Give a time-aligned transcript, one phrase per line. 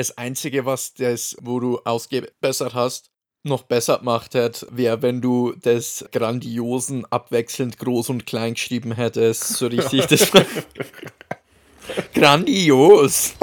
[0.00, 3.10] Das Einzige, was das, wo du ausgebessert hast,
[3.42, 9.58] noch besser gemacht hätte, wäre, wenn du das Grandiosen abwechselnd groß und klein geschrieben hättest.
[9.58, 10.30] So richtig das.
[12.14, 13.34] Grandios!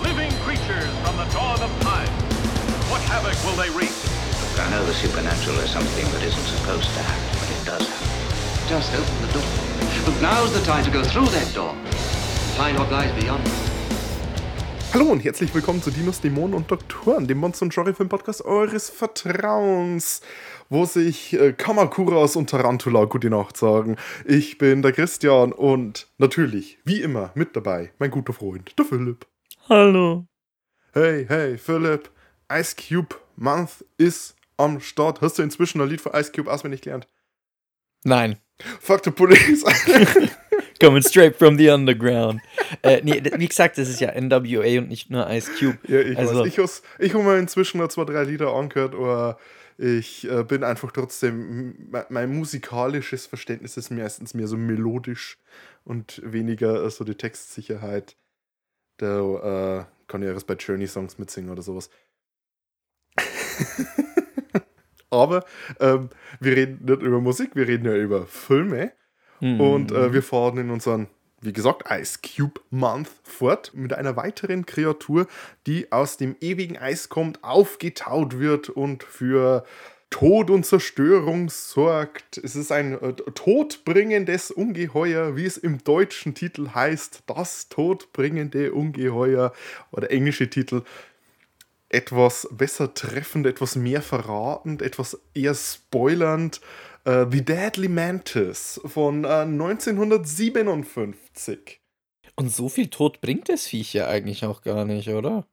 [0.00, 2.06] Living creatures from the dawn of time.
[2.90, 3.90] What havoc will they wreak?
[4.56, 8.68] I know the supernatural is something that isn't supposed to happen, but it does happen.
[8.68, 9.42] Just open the door.
[10.04, 11.74] But now's the time to go through that door.
[14.92, 20.20] Hallo und herzlich willkommen zu Dinos, Dämonen und Doktoren, dem Monster- und Genre-Film-Podcast eures Vertrauens,
[20.68, 23.96] wo sich äh, Kamakuras und Tarantula gute Nacht sagen.
[24.24, 29.26] Ich bin der Christian und natürlich, wie immer, mit dabei mein guter Freund, der Philipp.
[29.68, 30.26] Hallo.
[30.92, 32.08] Hey, hey, Philipp,
[32.52, 35.20] Ice Cube Month ist am Start.
[35.22, 37.08] Hast du inzwischen ein Lied von Ice Cube auswendig gelernt?
[38.04, 38.38] Nein.
[38.80, 39.64] Fuck the police.
[40.80, 42.40] Coming straight from the underground.
[42.82, 45.78] äh, nee, wie gesagt, das ist ja NWA und nicht nur Ice Cube.
[45.86, 46.46] Ja, ich Also- weiß.
[46.48, 49.38] Ich, has- ich habe mir inzwischen noch zwei, drei Lieder angehört, aber
[49.78, 55.38] ich äh, bin einfach trotzdem, mein, musikalisches Verständnis ist meistens mehr so melodisch
[55.84, 58.16] und weniger äh, so die Textsicherheit.
[58.98, 61.90] Da äh, kann ich erst bei Journey-Songs mitsingen oder sowas.
[65.10, 65.44] aber
[65.80, 66.10] ähm,
[66.40, 68.92] wir reden nicht über Musik, wir reden ja über Filme.
[69.44, 69.60] Hm.
[69.60, 71.08] Und äh, wir fahren in unseren,
[71.42, 75.26] wie gesagt, Ice Cube Month fort mit einer weiteren Kreatur,
[75.66, 79.66] die aus dem ewigen Eis kommt, aufgetaut wird und für
[80.08, 82.38] Tod und Zerstörung sorgt.
[82.38, 87.24] Es ist ein äh, todbringendes Ungeheuer, wie es im deutschen Titel heißt.
[87.26, 89.52] Das todbringende Ungeheuer
[89.90, 90.84] oder englische Titel
[91.90, 96.62] etwas besser treffend, etwas mehr verratend, etwas eher spoilernd.
[97.04, 101.80] Äh, The Deadly Mantis von äh, 1957.
[102.36, 105.46] Und so viel Tod bringt das Viech ja eigentlich auch gar nicht, oder?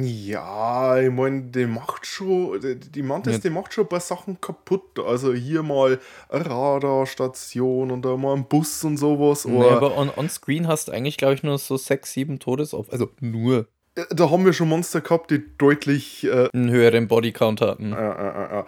[0.00, 3.38] Ja, ich meine, die macht schon, die, die Mantis, Ja.
[3.40, 4.98] die macht schon ein paar Sachen kaputt.
[4.98, 9.44] Also hier mal eine Radarstation und da mal ein Bus und sowas.
[9.44, 12.40] Nee, Aber aber on, on Screen hast du eigentlich, glaube ich, nur so sechs, sieben
[12.40, 12.92] Todesopfer.
[12.92, 17.60] Also nur äh, da haben wir schon Monster gehabt, die deutlich äh, einen höheren Bodycount
[17.60, 17.92] hatten.
[17.92, 18.64] Äh, äh, äh.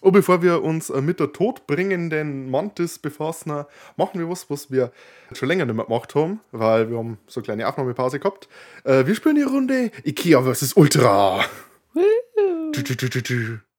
[0.00, 3.64] Und bevor wir uns äh, mit der todbringenden Mantis befassen,
[3.96, 4.92] machen wir was, was wir
[5.32, 8.48] schon länger nicht mehr gemacht haben, weil wir haben so eine kleine Aufnahmepause gehabt.
[8.84, 10.72] Äh, wir spielen die Runde Ikea vs.
[10.74, 11.44] Ultra.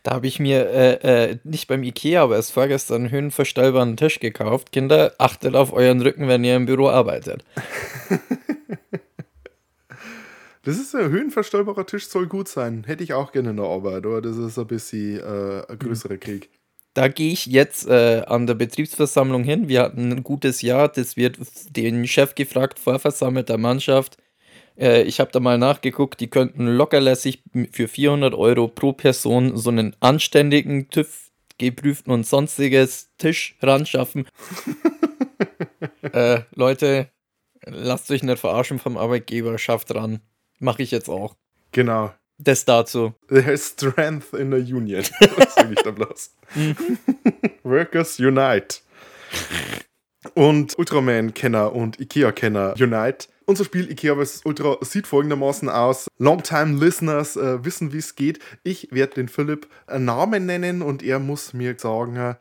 [0.03, 4.19] Da habe ich mir äh, äh, nicht beim Ikea, aber erst vorgestern einen höhenverstellbaren Tisch
[4.19, 4.71] gekauft.
[4.71, 7.43] Kinder, achtet auf euren Rücken, wenn ihr im Büro arbeitet.
[10.63, 12.83] Das ist ein höhenverstellbarer Tisch, soll gut sein.
[12.85, 16.17] Hätte ich auch gerne in der Arbeit, aber das ist ein bisschen äh, ein größerer
[16.17, 16.49] Krieg.
[16.93, 19.69] Da gehe ich jetzt äh, an der Betriebsversammlung hin.
[19.69, 20.89] Wir hatten ein gutes Jahr.
[20.89, 21.39] Das wird
[21.69, 24.17] den Chef gefragt vor versammelter Mannschaft.
[24.77, 26.19] Äh, ich habe da mal nachgeguckt.
[26.19, 33.15] Die könnten lockerlässig für 400 Euro pro Person so einen anständigen TÜV geprüften und sonstiges
[33.17, 34.27] Tisch ran schaffen.
[36.01, 37.09] äh, Leute,
[37.65, 39.57] lasst euch nicht verarschen vom Arbeitgeber.
[39.57, 40.19] Schafft ran.
[40.61, 41.35] Mache ich jetzt auch.
[41.71, 42.13] Genau.
[42.37, 43.13] Das dazu.
[43.27, 45.03] There's strength in the union.
[45.37, 46.35] das sage ich da bloß.
[47.63, 48.79] Workers unite.
[50.35, 53.27] Und Ultraman-Kenner und Ikea-Kenner unite.
[53.45, 54.41] Unser Spiel Ikea vs.
[54.45, 56.07] Ultra sieht folgendermaßen aus.
[56.19, 58.39] Longtime Listeners äh, wissen, wie es geht.
[58.63, 62.35] Ich werde den Philipp einen Namen nennen und er muss mir sagen,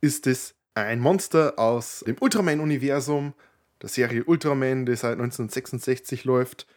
[0.00, 3.34] ist es ein Monster aus dem Ultraman-Universum,
[3.82, 6.68] der Serie Ultraman, die seit 1966 läuft,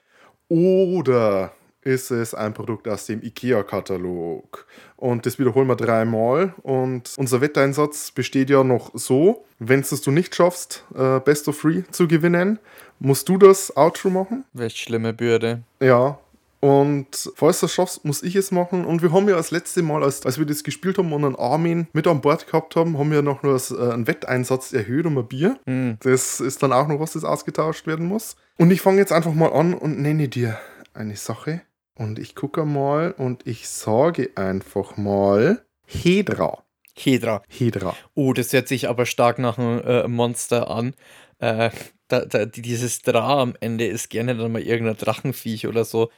[0.50, 1.52] oder
[1.88, 4.68] ist es ein Produkt aus dem IKEA-Katalog.
[4.97, 6.53] Und das wiederholen wir dreimal.
[6.62, 11.62] Und unser Wetteinsatz besteht ja noch so, wenn es du nicht schaffst, äh, Best of
[11.62, 12.59] Three zu gewinnen,
[13.00, 14.44] musst du das Outro machen.
[14.53, 15.63] Welch schlimme Bürde.
[15.80, 16.19] Ja.
[16.59, 18.85] Und falls du es schaffst, muss ich es machen.
[18.85, 21.35] Und wir haben ja das letzte Mal, als, als wir das gespielt haben und einen
[21.35, 25.06] Armin mit an Bord gehabt haben, haben wir noch nur das, äh, einen Wetteinsatz erhöht
[25.06, 25.59] um ein Bier.
[25.66, 25.97] Hm.
[26.01, 28.35] Das ist dann auch noch was, das ausgetauscht werden muss.
[28.57, 30.57] Und ich fange jetzt einfach mal an und nenne dir
[30.94, 31.62] eine Sache.
[31.95, 36.63] Und ich gucke mal und ich sage einfach mal Hedra.
[36.95, 37.44] Hedra.
[37.48, 37.95] Hedra.
[38.15, 40.94] Oh, das hört sich aber stark nach einem äh, Monster an.
[41.39, 41.69] Äh,
[42.07, 46.09] da, da, dieses Dra am Ende ist gerne dann mal irgendein Drachenviech oder so.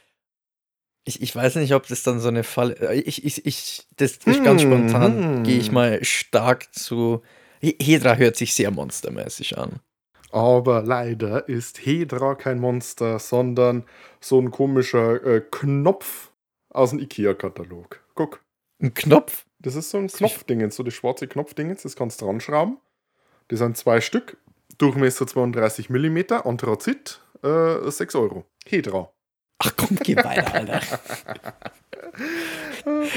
[1.04, 2.74] Ich, ich weiß nicht, ob das dann so eine Falle.
[2.78, 5.36] äh, Ich, ich, ich, das ist ganz Hm, spontan.
[5.38, 5.42] hm.
[5.44, 7.22] Gehe ich mal stark zu.
[7.60, 9.80] He- Hedra hört sich sehr monstermäßig an.
[10.32, 13.84] Aber leider ist Hedra kein Monster, sondern
[14.20, 16.30] so ein komischer äh, Knopf
[16.68, 18.00] aus dem IKEA-Katalog.
[18.14, 18.40] Guck.
[18.80, 19.44] Ein Knopf?
[19.58, 22.78] Das ist so ein Knopfdingens, so das schwarze Knopfdingens, das kannst du dran schrauben.
[23.48, 24.36] Das sind zwei Stück,
[24.78, 28.44] Durchmesser 32 mm, Anthrazit, äh, 6 Euro.
[28.64, 29.10] Hedra.
[29.62, 30.80] Ach komm, geh weiter, Alter.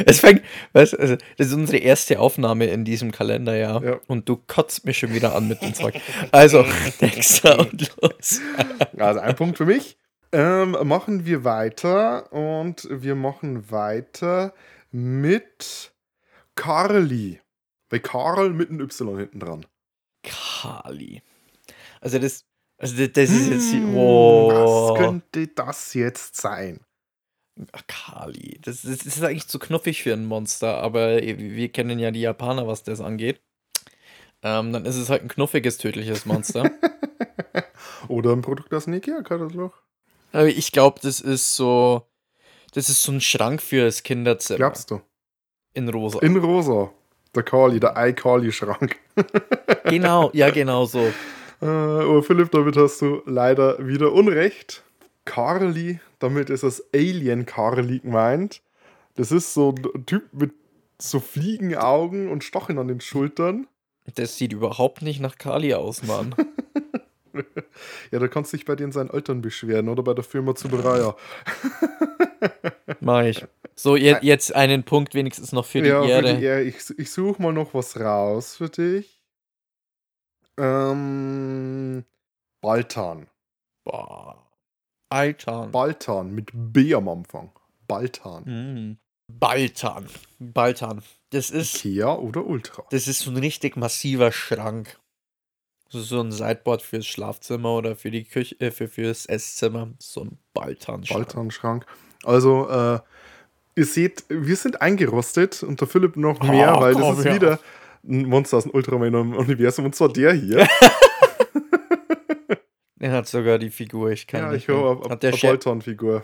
[0.06, 0.42] es fängt,
[0.74, 4.00] weißt, also, das ist unsere erste Aufnahme in diesem Kalenderjahr Ja.
[4.08, 5.96] und du kotzt mich schon wieder an mit dem Zeug.
[6.32, 6.66] Also,
[7.02, 8.42] nächster und los.
[8.98, 9.98] Also ein Punkt für mich.
[10.32, 14.54] Ähm, machen wir weiter und wir machen weiter
[14.92, 15.92] mit
[16.56, 17.40] Carly.
[17.90, 19.66] Bei Karl mit einem Y hinten dran.
[20.24, 21.22] Kali.
[22.02, 22.46] Also das,
[22.78, 24.50] also das, das ist jetzt, Hm, oh,
[24.94, 26.80] Was könnte das jetzt sein?
[27.72, 28.60] Ach, Kali.
[28.62, 32.68] Das, das ist eigentlich zu knuffig für ein Monster, aber wir kennen ja die Japaner,
[32.68, 33.42] was das angeht.
[34.42, 36.70] Ähm, dann ist es halt ein knuffiges, tödliches Monster.
[38.08, 39.82] Oder ein Produkt aus dem Ikea-Katalog.
[40.48, 42.08] ich glaube, das ist so,
[42.74, 44.58] das ist so ein Schrank fürs Kinderzimmer.
[44.58, 45.02] Glaubst du?
[45.74, 46.20] In rosa.
[46.20, 46.92] In rosa.
[47.36, 48.98] Der Carly, der iCarly-Schrank.
[49.86, 51.12] genau, ja, genau so.
[51.64, 54.84] Äh, aber Philipp, damit hast du leider wieder Unrecht.
[55.24, 58.62] Carly, damit ist das Alien Carly gemeint.
[59.16, 60.52] Das ist so ein Typ mit
[61.00, 63.68] so Fliegenaugen und Stacheln an den Schultern.
[64.16, 66.36] Das sieht überhaupt nicht nach Kali aus, Mann.
[68.12, 71.16] Ja, da kannst du dich bei den seinen Eltern beschweren oder bei der Firma Zubereier.
[73.00, 73.44] Mach ich.
[73.74, 76.28] So, je, jetzt einen Punkt wenigstens noch für die ja, Ehre.
[76.28, 76.62] für die Ehre.
[76.62, 79.23] Ich, ich suche mal noch was raus für dich.
[80.58, 82.06] Ähm,
[82.62, 83.28] Baltan.
[85.10, 85.72] Altan.
[85.72, 87.52] Baltan mit B am Anfang.
[87.88, 88.44] Baltan.
[88.46, 88.98] Mm.
[89.28, 90.08] Baltan.
[90.40, 91.04] Baltan.
[91.32, 92.84] Das ist, Ikea oder Ultra?
[92.92, 95.00] das ist so ein richtig massiver Schrank.
[95.90, 99.90] So, ein Sideboard fürs Schlafzimmer oder für die Küche, äh, für, fürs Esszimmer.
[100.00, 101.26] So ein Baltan-Schrank.
[101.28, 101.86] Baltan-Schrank.
[102.24, 103.00] Also, äh,
[103.76, 107.60] ihr seht, wir sind eingerostet und der Philipp noch mehr, Oh, weil das ist wieder
[108.06, 110.68] ein Monster aus dem Ultraman-Universum und zwar der hier.
[113.04, 116.24] Er hat sogar die Figur, ich kann ja, nicht ich höre eine Scher Baltan-Figur.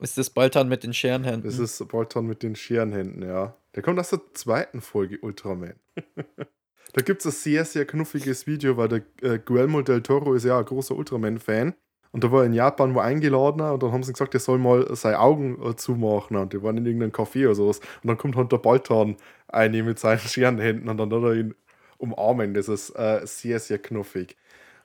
[0.00, 1.48] Ist das Baltan mit den Scherenhänden?
[1.48, 3.56] Das ist Baltan mit den Scherenhänden, ja.
[3.74, 5.72] Der kommt aus der zweiten Folge Ultraman.
[6.92, 10.44] da gibt es ein sehr, sehr knuffiges Video, weil der äh, Guillermo del Toro ist
[10.44, 11.72] ja ein großer Ultraman-Fan.
[12.12, 14.58] Und da war er in Japan wo eingeladen und dann haben sie gesagt, er soll
[14.58, 16.36] mal seine Augen äh, zumachen.
[16.36, 17.80] Und die waren in irgendeinem Café oder sowas.
[18.02, 19.16] Und dann kommt halt der Baltan
[19.48, 21.54] ein mit seinen Scherenhänden und dann hat er ihn
[21.98, 22.54] umarmen.
[22.54, 24.36] Das ist äh, sehr, sehr knuffig.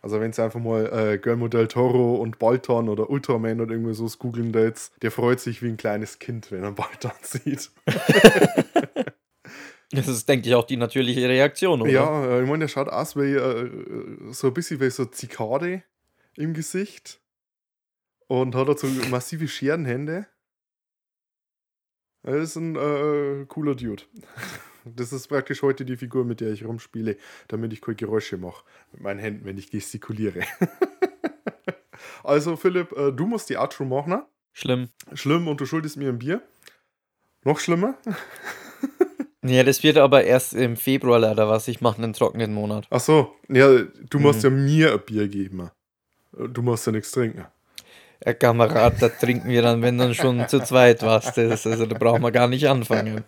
[0.01, 3.93] Also wenn sie einfach mal äh, Guillermo del Toro und Baltan oder Ultraman oder irgendwie
[3.93, 7.71] so googeln da jetzt, der freut sich wie ein kleines Kind, wenn er Baltan sieht.
[9.91, 11.89] Das ist, denke ich, auch die natürliche Reaktion, oder?
[11.89, 13.69] Ja, äh, ich meine, der schaut aus wie äh,
[14.31, 15.83] so ein bisschen wie so Zikade
[16.37, 17.21] im Gesicht.
[18.27, 20.27] Und hat so massive Scherenhände.
[22.23, 24.03] Er ist ein äh, cooler Dude.
[24.85, 27.15] Das ist praktisch heute die Figur, mit der ich rumspiele,
[27.47, 30.41] damit ich keine Geräusche mache mit meinen Händen, wenn ich gestikuliere.
[32.25, 34.09] also, Philipp, äh, du musst die Outro machen.
[34.09, 34.25] ne?
[34.51, 34.89] Schlimm.
[35.13, 36.41] Schlimm und du schuldest mir ein Bier.
[37.45, 37.97] Noch schlimmer?
[39.45, 41.67] Ja, das wird aber erst im Februar leider was.
[41.67, 42.87] Ich mache einen trockenen Monat.
[42.89, 45.69] Ach so, ja, du musst ja mir ein Bier geben.
[46.37, 47.45] Du musst ja nichts trinken.
[48.21, 51.33] Herr Kamerad, da trinken wir dann, wenn dann schon zu zweit was.
[51.33, 53.23] Das, also da brauchen wir gar nicht anfangen.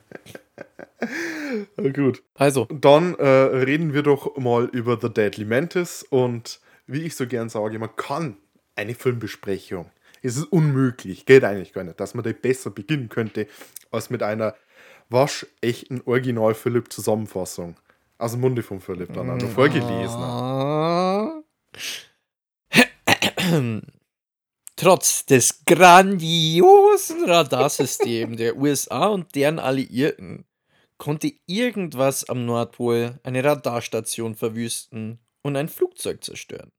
[1.93, 2.23] Gut.
[2.35, 7.27] Also, Dann äh, reden wir doch mal über The Deadly Mantis und wie ich so
[7.27, 8.37] gern sage, man kann
[8.75, 9.89] eine Filmbesprechung.
[10.21, 13.47] Es ist unmöglich, geht eigentlich gar nicht, dass man da besser beginnen könnte,
[13.91, 14.55] als mit einer
[15.09, 17.75] waschechten Original-Philipp-Zusammenfassung.
[18.17, 20.21] Aus dem Munde von Philipp dann, also vorgelesen.
[24.75, 30.45] Trotz des grandiosen Radarsystems der USA und deren Alliierten
[30.97, 36.71] konnte irgendwas am Nordpol eine Radarstation verwüsten und ein Flugzeug zerstören.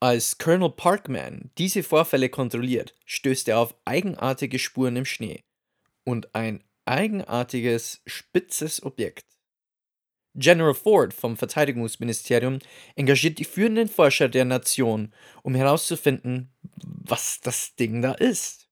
[0.00, 5.44] Als Colonel Parkman diese Vorfälle kontrolliert, stößt er auf eigenartige Spuren im Schnee
[6.04, 9.31] und ein eigenartiges, spitzes Objekt.
[10.34, 12.58] General Ford vom Verteidigungsministerium
[12.96, 15.12] engagiert die führenden Forscher der Nation,
[15.42, 18.62] um herauszufinden, was das Ding da ist.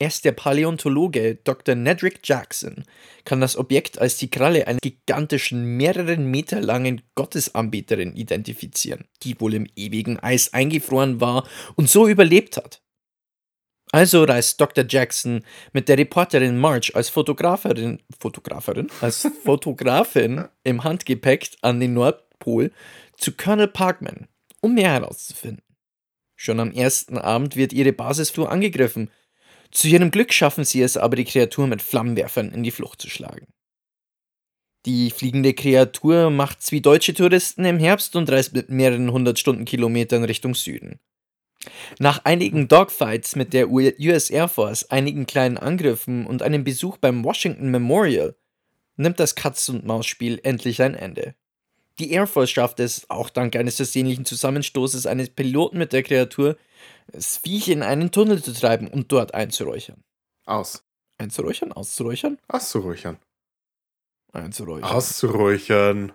[0.00, 1.76] Erst der Paläontologe Dr.
[1.76, 2.84] Nedrick Jackson
[3.24, 9.54] kann das Objekt als die Kralle einer gigantischen, mehreren Meter langen Gottesanbeterin identifizieren, die wohl
[9.54, 12.83] im ewigen Eis eingefroren war und so überlebt hat.
[13.94, 14.84] Also reist Dr.
[14.88, 22.72] Jackson mit der Reporterin Marge als Fotografin, Fotografin, als Fotografin im Handgepäck an den Nordpol
[23.16, 24.26] zu Colonel Parkman,
[24.60, 25.62] um mehr herauszufinden.
[26.34, 29.12] Schon am ersten Abend wird ihre Basisflur angegriffen.
[29.70, 33.08] Zu ihrem Glück schaffen sie es aber, die Kreatur mit Flammenwerfern in die Flucht zu
[33.08, 33.46] schlagen.
[34.86, 40.24] Die fliegende Kreatur macht's wie deutsche Touristen im Herbst und reist mit mehreren hundert Stundenkilometern
[40.24, 40.98] Richtung Süden.
[41.98, 47.24] Nach einigen Dogfights mit der US Air Force, einigen kleinen Angriffen und einem Besuch beim
[47.24, 48.36] Washington Memorial
[48.96, 51.34] nimmt das Katz-und-Maus-Spiel endlich ein Ende.
[51.98, 56.56] Die Air Force schafft es, auch dank eines versehentlichen Zusammenstoßes eines Piloten mit der Kreatur,
[57.06, 60.02] das Viech in einen Tunnel zu treiben und dort einzuräuchern.
[60.44, 60.84] Aus.
[61.18, 61.72] Einzuräuchern?
[61.72, 62.38] Auszuräuchern?
[62.48, 63.18] Auszuräuchern.
[64.32, 64.90] Einzuräuchern.
[64.90, 66.12] Auszuräuchern.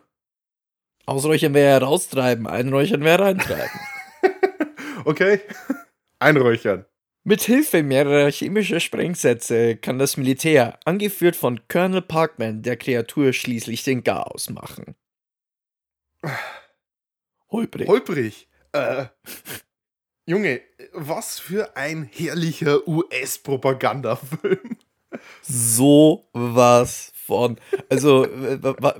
[1.05, 3.79] Ausräuchern wäre raustreiben, einräuchern wäre reintreiben.
[5.05, 5.39] Okay.
[6.19, 6.85] Einräuchern.
[7.23, 13.83] Mit Hilfe mehrerer chemischer Sprengsätze kann das Militär, angeführt von Colonel Parkman, der Kreatur schließlich
[13.83, 14.95] den Garaus machen.
[17.51, 17.87] Holprig.
[17.87, 18.47] Holprig.
[18.71, 19.05] Äh,
[20.25, 20.61] Junge,
[20.93, 24.77] was für ein herrlicher US-Propagandafilm.
[25.41, 27.59] so was von.
[27.89, 28.27] Also,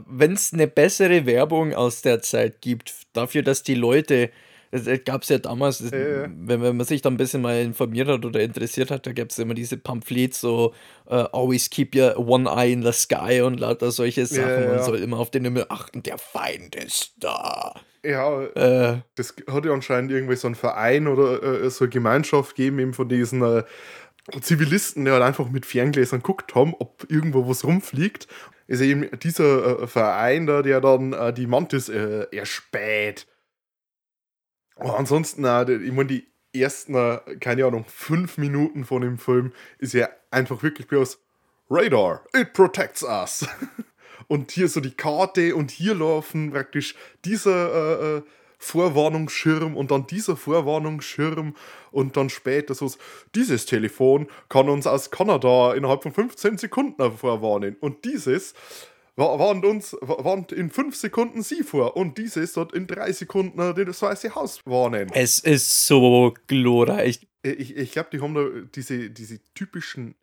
[0.08, 4.32] wenn es eine bessere Werbung aus der Zeit gibt, dafür, dass die Leute.
[4.72, 6.24] Es gab es ja damals, das, ja.
[6.30, 9.30] wenn, wenn man sich da ein bisschen mal informiert hat oder interessiert hat, da gab
[9.30, 10.74] es immer diese Pamphlets, so
[11.08, 14.48] äh, Always keep your one eye in the sky und lauter solche Sachen.
[14.48, 14.74] Ja, ja.
[14.76, 17.74] Man soll immer auf den Himmel achten, der Feind ist da.
[18.04, 22.56] Ja, Äh, das hat ja anscheinend irgendwie so einen Verein oder äh, so eine Gemeinschaft
[22.56, 23.64] gegeben, eben von diesen äh,
[24.42, 28.28] Zivilisten, die halt einfach mit Ferngläsern geguckt haben, ob irgendwo was rumfliegt.
[28.68, 33.26] Ist eben dieser äh, Verein da, der dann äh, die Mantis äh, erspäht.
[34.80, 36.94] Aber ansonsten, ich meine, die ersten,
[37.40, 41.20] keine Ahnung, fünf Minuten von dem Film ist ja einfach wirklich bloß
[41.70, 43.48] Radar, it protects us.
[44.28, 46.94] Und hier so die Karte und hier laufen praktisch
[47.26, 48.22] dieser äh, äh,
[48.60, 51.56] Vorwarnungsschirm und dann dieser Vorwarnungsschirm
[51.92, 52.92] und dann später so,
[53.34, 58.54] dieses Telefon kann uns aus Kanada innerhalb von 15 Sekunden vorwarnen und dieses
[59.28, 63.60] warnt uns, wa- warnt in 5 Sekunden sie vor und dieses dort in 3 Sekunden
[63.60, 65.10] äh, das Weiße Haus warnen.
[65.14, 67.28] es ist so glorreich.
[67.44, 68.46] Ich, ich glaube, die haben da
[68.76, 70.16] diese, diese typischen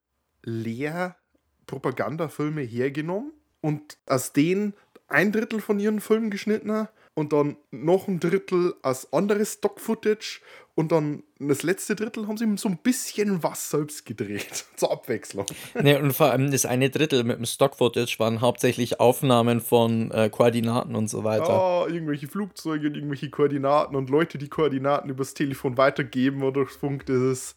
[0.45, 4.75] Lehr-Propagandafilme hergenommen und aus denen
[5.09, 10.41] ein Drittel von ihren Filmen geschnitten und dann noch ein Drittel als anderes Stock-Footage
[10.76, 15.47] und dann das letzte Drittel haben sie so ein bisschen was selbst gedreht, zur Abwechslung.
[15.75, 20.28] Ne, und vor allem das eine Drittel mit dem Stock-Footage waren hauptsächlich Aufnahmen von äh,
[20.28, 21.49] Koordinaten und so weiter.
[21.49, 27.06] Ah, irgendwelche Flugzeuge, und irgendwelche Koordinaten und Leute, die Koordinaten übers Telefon weitergeben oder Funk,
[27.06, 27.56] das ist.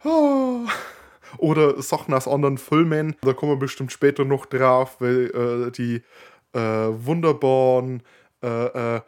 [0.00, 0.66] Ah.
[1.38, 6.02] Oder Sachen aus anderen Filmen, da kommen wir bestimmt später noch drauf, weil äh, die
[6.52, 8.02] äh, wunderbaren
[8.42, 9.00] äh, äh,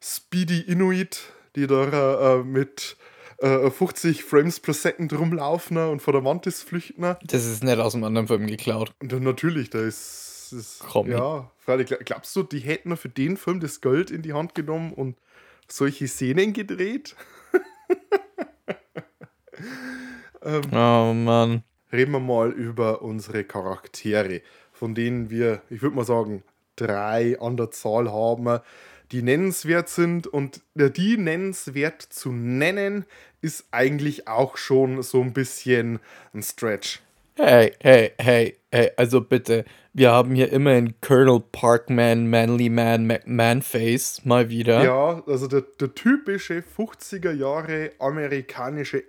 [0.00, 1.20] Speedy Inuit,
[1.56, 2.96] die da äh, mit
[3.38, 7.16] äh, 50 Frames per Second rumlaufen und vor der Mantis flüchten.
[7.24, 8.92] Das ist nicht aus einem anderen Film geklaut.
[9.00, 10.52] Und dann natürlich, da ist.
[10.52, 11.10] ist Komm.
[11.10, 14.54] ja, freilich, gl- glaubst du, die hätten für den Film das Geld in die Hand
[14.54, 15.16] genommen und
[15.68, 17.16] solche Szenen gedreht?
[20.72, 21.62] Oh Mann.
[21.92, 24.42] Reden wir mal über unsere Charaktere,
[24.72, 26.42] von denen wir, ich würde mal sagen,
[26.76, 28.60] drei an der Zahl haben,
[29.12, 30.26] die nennenswert sind.
[30.26, 33.04] Und äh, die nennenswert zu nennen,
[33.42, 35.98] ist eigentlich auch schon so ein bisschen
[36.34, 37.00] ein Stretch.
[37.36, 39.64] Hey, hey, hey, hey, also bitte.
[39.92, 44.84] Wir haben hier immerhin Colonel Parkman, Manly Man, McMahon-Face mal wieder.
[44.84, 49.04] Ja, also der, der typische 50er Jahre amerikanische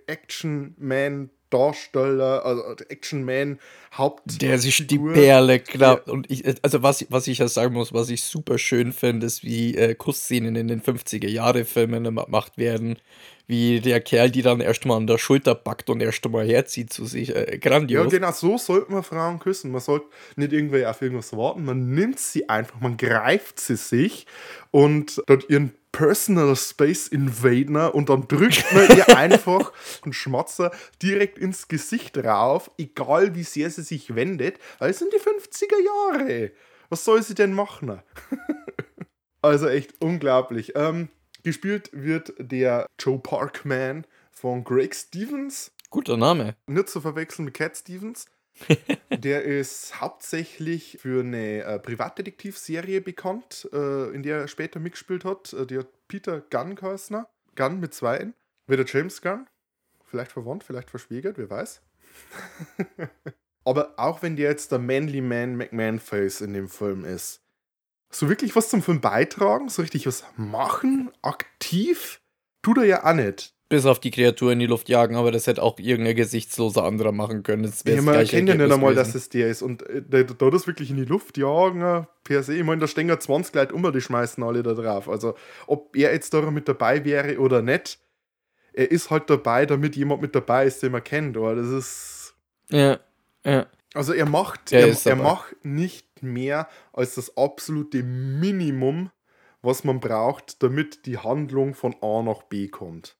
[1.51, 3.59] Action-Man-Darsteller, also der Action-Man
[3.97, 4.41] Haupt.
[4.41, 4.97] Der sich die.
[4.97, 6.09] Perle klappt.
[6.09, 9.43] Und ich, also was, was ich ja sagen muss, was ich super schön finde, ist,
[9.43, 12.97] wie äh, Kussszenen in den 50er-Jahre-Filmen gemacht werden.
[13.47, 16.93] Wie der Kerl, die dann erst mal an der Schulter packt und erst mal herzieht
[16.93, 17.35] zu sich.
[17.35, 18.09] Äh, Ja, grandios.
[18.09, 19.71] genau, so sollte man Frauen küssen.
[19.71, 20.05] Man sollte
[20.37, 21.65] nicht irgendwie auf irgendwas warten.
[21.65, 24.25] Man nimmt sie einfach, man greift sie sich
[24.69, 30.71] und dort ihren Personal Space Invader und dann drückt man ihr einfach einen Schmatzer
[31.01, 36.19] direkt ins Gesicht rauf, egal wie sehr sie sich wendet, weil es sind die 50er
[36.19, 36.51] Jahre.
[36.89, 38.01] Was soll sie denn machen?
[39.41, 40.73] also echt unglaublich.
[40.75, 41.09] Ähm,
[41.43, 46.55] gespielt wird der Joe Parkman von Greg Stevens Guter Name.
[46.67, 48.25] nicht zu verwechseln mit Cat Stevens.
[49.11, 55.53] Der ist hauptsächlich für eine äh, Privatdetektivserie bekannt, äh, in der er später mitgespielt hat.
[55.53, 57.25] Äh, die hat Peter Gunn geheißen.
[57.55, 58.33] Gunn mit zwei N.
[58.67, 59.47] Wie der James Gunn.
[60.05, 61.81] Vielleicht verwandt, vielleicht verschwägert, wer weiß.
[63.63, 67.41] Aber auch wenn der jetzt der Manly Man McMahon Face in dem Film ist,
[68.09, 72.21] so wirklich was zum Film beitragen, so richtig was machen, aktiv,
[72.61, 73.55] tut er ja auch nicht.
[73.71, 77.11] Bis auf die Kreatur in die Luft jagen, aber das hätte auch irgendein gesichtsloser anderer
[77.11, 77.63] machen können.
[77.63, 79.61] Das Ja, man erkennt ja nicht einmal, dass es der ist.
[79.61, 82.81] Und äh, da, da das wirklich in die Luft jagen, äh, per se, ich meine,
[82.81, 85.07] da stehen ja 20 Leute um, die schmeißen alle da drauf.
[85.07, 85.35] Also,
[85.67, 87.99] ob er jetzt da mit dabei wäre oder nicht,
[88.73, 91.37] er ist halt dabei, damit jemand mit dabei ist, den man kennt.
[91.37, 92.33] Oder das ist.
[92.69, 92.99] Ja,
[93.45, 93.67] ja.
[93.93, 99.11] Also er macht, Er er, er macht nicht mehr als das absolute Minimum,
[99.61, 103.17] was man braucht, damit die Handlung von A nach B kommt.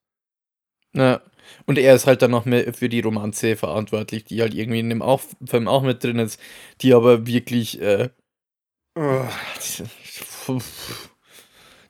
[0.94, 1.22] Ja.
[1.66, 4.90] Und er ist halt dann noch mehr für die Romanze verantwortlich, die halt irgendwie in
[4.90, 6.40] dem auch, Film auch mit drin ist,
[6.82, 8.10] die aber wirklich, äh,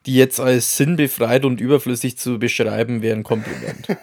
[0.05, 3.87] die jetzt als sinnbefreit und überflüssig zu beschreiben, wäre ein Kompliment.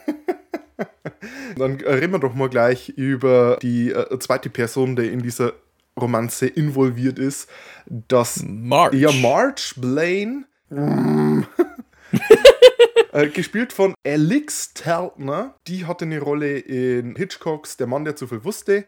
[1.57, 5.55] Dann reden wir doch mal gleich über die äh, zweite Person, die in dieser
[6.01, 7.49] Romanze involviert ist.
[7.87, 8.95] Das March.
[8.95, 10.45] Ja, March Blaine.
[13.13, 15.57] Äh, gespielt von Alix Teltner.
[15.67, 18.87] Die hatte eine Rolle in Hitchcocks Der Mann, der zu viel wusste.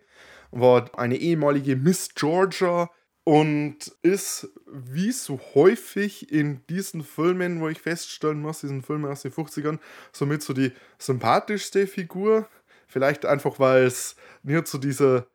[0.50, 2.90] War eine ehemalige Miss Georgia
[3.24, 9.22] und ist, wie so häufig in diesen Filmen, wo ich feststellen muss, diesen Filmen aus
[9.22, 9.78] den 50ern,
[10.12, 12.48] somit so die sympathischste Figur.
[12.88, 15.28] Vielleicht einfach, weil es nicht so diese,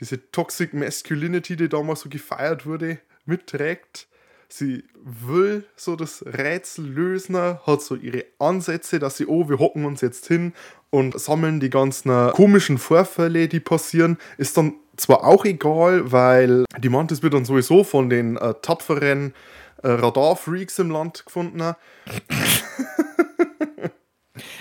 [0.00, 4.08] diese Toxic Masculinity, die damals so gefeiert wurde, mitträgt.
[4.50, 9.84] Sie will so das Rätsel lösen, hat so ihre Ansätze, dass sie, oh, wir hocken
[9.84, 10.54] uns jetzt hin
[10.90, 14.16] und sammeln die ganzen komischen Vorfälle, die passieren.
[14.38, 19.34] Ist dann zwar auch egal, weil die Mantis wird dann sowieso von den äh, tapferen
[19.82, 21.74] äh, Radarfreaks im Land gefunden.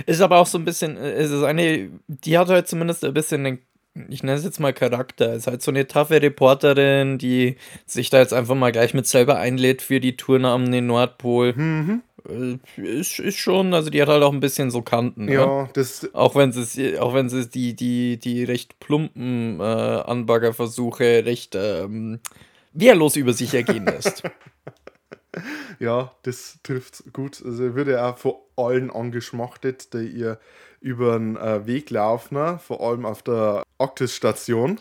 [0.06, 3.13] Ist aber auch so ein bisschen, äh, es ist eine, die hat halt zumindest ein
[3.13, 3.60] bisschen einen,
[4.09, 5.33] ich nenne es jetzt mal Charakter.
[5.33, 9.37] Ist halt so eine taffe Reporterin, die sich da jetzt einfach mal gleich mit selber
[9.37, 11.53] einlädt für die Tour nach dem Nordpol.
[12.27, 15.25] Äh, Ist, ist schon, also die hat halt auch ein bisschen so Kanten.
[15.25, 15.33] Ne?
[15.33, 21.25] Ja, das Auch wenn sie, auch wenn sie die, die, die recht plumpen äh, Anbaggerversuche
[21.25, 22.19] recht ähm,
[22.73, 24.23] wehrlos über sich ergehen lässt.
[25.79, 27.43] Ja, das trifft gut.
[27.45, 30.39] Also er wird ja auch von allen angeschmachtet, die ihr
[30.79, 32.60] über den äh, Weg laufen, ne?
[32.65, 34.80] vor allem auf der Arktis-Station.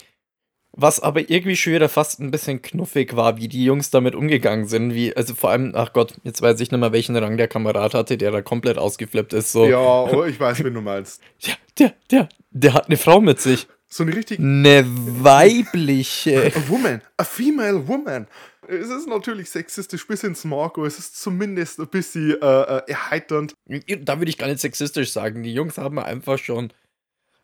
[0.78, 4.66] Was aber irgendwie schon wieder fast ein bisschen knuffig war, wie die Jungs damit umgegangen
[4.66, 4.92] sind.
[4.92, 7.94] Wie, also vor allem, ach Gott, jetzt weiß ich nicht mehr, welchen Rang der Kamerad
[7.94, 9.52] hatte, der da komplett ausgeflippt ist.
[9.52, 11.22] So, Ja, oh, ich weiß, wen du meinst.
[11.46, 13.66] der, der, der, der hat eine Frau mit sich.
[13.88, 16.52] So eine richtig Eine weibliche.
[16.54, 18.26] a woman, a female woman.
[18.68, 23.54] Es ist natürlich sexistisch bis ins Marco, es ist zumindest ein bisschen äh, äh, erheiternd.
[24.00, 25.44] Da würde ich gar nicht sexistisch sagen.
[25.44, 26.72] Die Jungs haben einfach schon.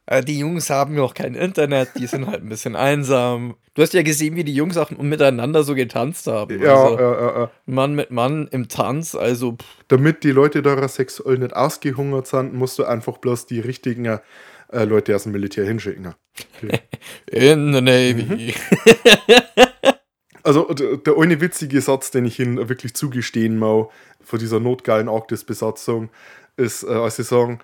[0.06, 3.54] Äh, die Jungs haben noch kein Internet, die sind halt ein bisschen einsam.
[3.74, 6.60] Du hast ja gesehen, wie die Jungs auch miteinander so getanzt haben.
[6.60, 7.48] Ja, also, äh, äh, äh.
[7.66, 12.52] Mann mit Mann im Tanz, also pff, damit die Leute da sexuell nicht ausgehungert sind,
[12.52, 14.18] musst du einfach bloß die richtigen
[14.72, 16.14] äh, Leute aus dem Militär hinschicken.
[17.30, 18.54] in the Navy.
[20.42, 25.08] Also der, der eine witzige Satz, den ich ihnen wirklich zugestehen mau vor dieser notgeilen
[25.08, 26.10] Arktis-Besatzung,
[26.56, 27.60] ist, äh, als sie sagen,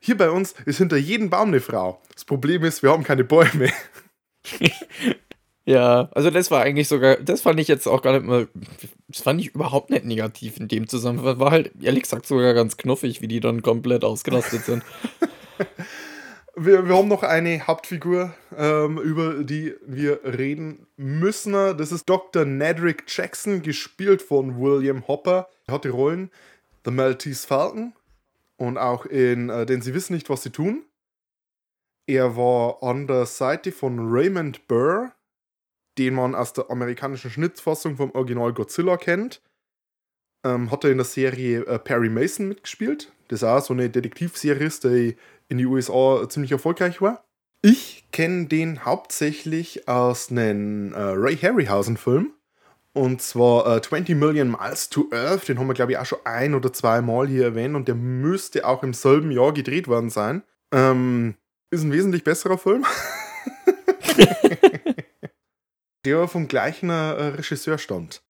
[0.00, 2.00] hier bei uns ist hinter jedem Baum eine Frau.
[2.12, 3.70] Das Problem ist, wir haben keine Bäume.
[5.68, 8.48] Ja, also das war eigentlich sogar, das fand ich jetzt auch gar nicht mal,
[9.06, 11.38] das fand ich überhaupt nicht negativ in dem Zusammenhang.
[11.38, 14.82] War halt, ehrlich gesagt, sogar ganz knuffig, wie die dann komplett ausgerastet sind.
[16.60, 21.52] Wir, wir haben noch eine Hauptfigur, ähm, über die wir reden müssen.
[21.52, 22.44] Das ist Dr.
[22.44, 25.48] Nedrick Jackson, gespielt von William Hopper.
[25.68, 26.32] Er hat die Rollen
[26.84, 27.92] The Maltese Falcon
[28.56, 30.84] und auch in äh, Denn sie wissen nicht, was sie tun.
[32.08, 35.12] Er war an der Seite von Raymond Burr,
[35.96, 39.42] den man aus der amerikanischen Schnittfassung vom Original Godzilla kennt.
[40.44, 43.12] Ähm, hat er in der Serie äh, Perry Mason mitgespielt.
[43.28, 45.16] Das ist auch so eine Detektivserie die
[45.48, 47.24] in die USA ziemlich erfolgreich war.
[47.62, 52.32] Ich kenne den hauptsächlich aus einem äh, Ray Harryhausen-Film.
[52.92, 55.48] Und zwar äh, 20 Million Miles to Earth.
[55.48, 57.74] Den haben wir, glaube ich, auch schon ein oder zwei Mal hier erwähnt.
[57.76, 60.42] Und der müsste auch im selben Jahr gedreht worden sein.
[60.72, 61.34] Ähm,
[61.70, 62.84] ist ein wesentlich besserer Film.
[66.04, 68.22] der vom gleichen äh, Regisseur stammt.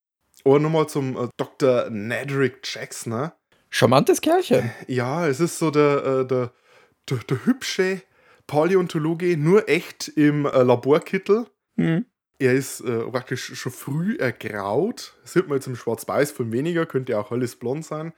[0.44, 1.90] Aber nochmal zum äh, Dr.
[1.90, 3.12] Nedrick Jackson.
[3.12, 3.32] Ne?
[3.70, 4.70] Charmantes Kerlchen.
[4.86, 6.52] Ja, es ist so der, äh, der,
[7.10, 8.02] der, der hübsche
[8.46, 11.46] Paläontologe, nur echt im äh, Laborkittel.
[11.76, 12.06] Hm.
[12.38, 15.16] Er ist äh, praktisch schon früh ergraut.
[15.22, 18.12] Das sieht man jetzt im Schwarz-Weiß-Film weniger, könnte ja auch alles blond sein.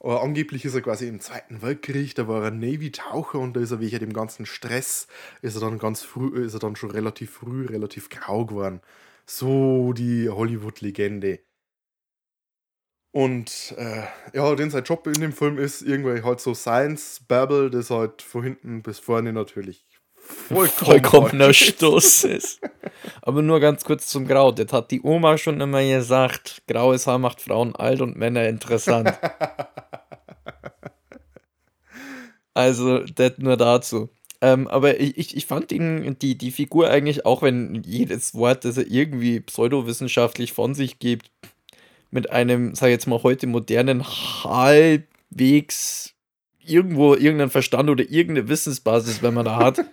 [0.00, 3.70] Aber angeblich ist er quasi im Zweiten Weltkrieg, da war er Navy-Taucher und da ist
[3.70, 5.06] er wegen dem ganzen Stress,
[5.42, 8.80] ist er dann ganz früh, ist er dann schon relativ früh, relativ grau geworden.
[9.26, 11.38] So die Hollywood-Legende.
[13.12, 14.02] Und äh,
[14.34, 18.42] ja, denn sein Job in dem Film ist irgendwie halt so Science-Babble, das halt von
[18.42, 19.84] hinten bis vorne natürlich
[20.22, 21.52] vollkommen Vollkommener.
[21.52, 22.60] Stoß ist.
[23.20, 24.52] Aber nur ganz kurz zum Grau.
[24.52, 26.62] Das hat die Oma schon immer gesagt.
[26.66, 29.12] Graues Haar macht Frauen alt und Männer interessant.
[32.54, 34.10] Also, das nur dazu.
[34.42, 38.66] Ähm, aber ich, ich, ich fand ihn, die, die Figur eigentlich, auch wenn jedes Wort,
[38.66, 41.30] das er irgendwie pseudowissenschaftlich von sich gibt,
[42.12, 46.14] mit einem, sag ich jetzt mal, heute modernen, halbwegs
[46.64, 49.84] irgendwo irgendeinen Verstand oder irgendeine Wissensbasis, wenn man da hat,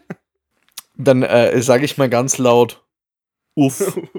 [0.95, 2.85] dann äh, sage ich mal ganz laut,
[3.55, 3.99] uff.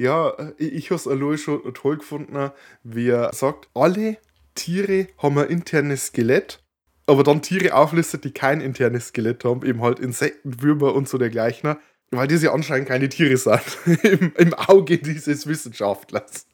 [0.00, 2.50] Ja, ich, ich habe es allein schon toll gefunden,
[2.84, 4.16] wie er sagt, alle
[4.54, 6.62] Tiere haben ein internes Skelett,
[7.06, 11.18] aber dann Tiere auflistet, die kein internes Skelett haben, eben halt Insekten, Würmer und so
[11.18, 11.76] dergleichen,
[12.12, 13.60] weil ja anscheinend keine Tiere sind,
[14.04, 16.46] Im, im Auge dieses Wissenschaftlers.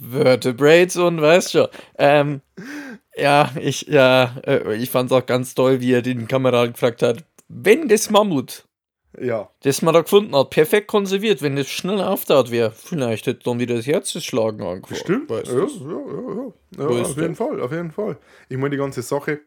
[0.00, 1.68] Vertebrates und weißt schon.
[1.98, 2.40] Ähm,
[3.16, 7.02] ja, ich, ja, äh, ich fand es auch ganz toll, wie er den Kameraden gefragt
[7.02, 8.66] hat, wenn das Mammut,
[9.20, 13.44] Ja, das man da gefunden hat, perfekt konserviert, wenn das schnell auftaut wäre, vielleicht hätte
[13.44, 15.00] dann wieder das Herzschlagen angefangen.
[15.00, 15.30] stimmt.
[15.30, 16.94] Ja, Weißt ja, ja, ja.
[16.96, 17.36] Ja ist auf jeden?
[17.36, 18.18] Fall, auf jeden Fall.
[18.48, 19.40] Ich meine, die ganze Sache,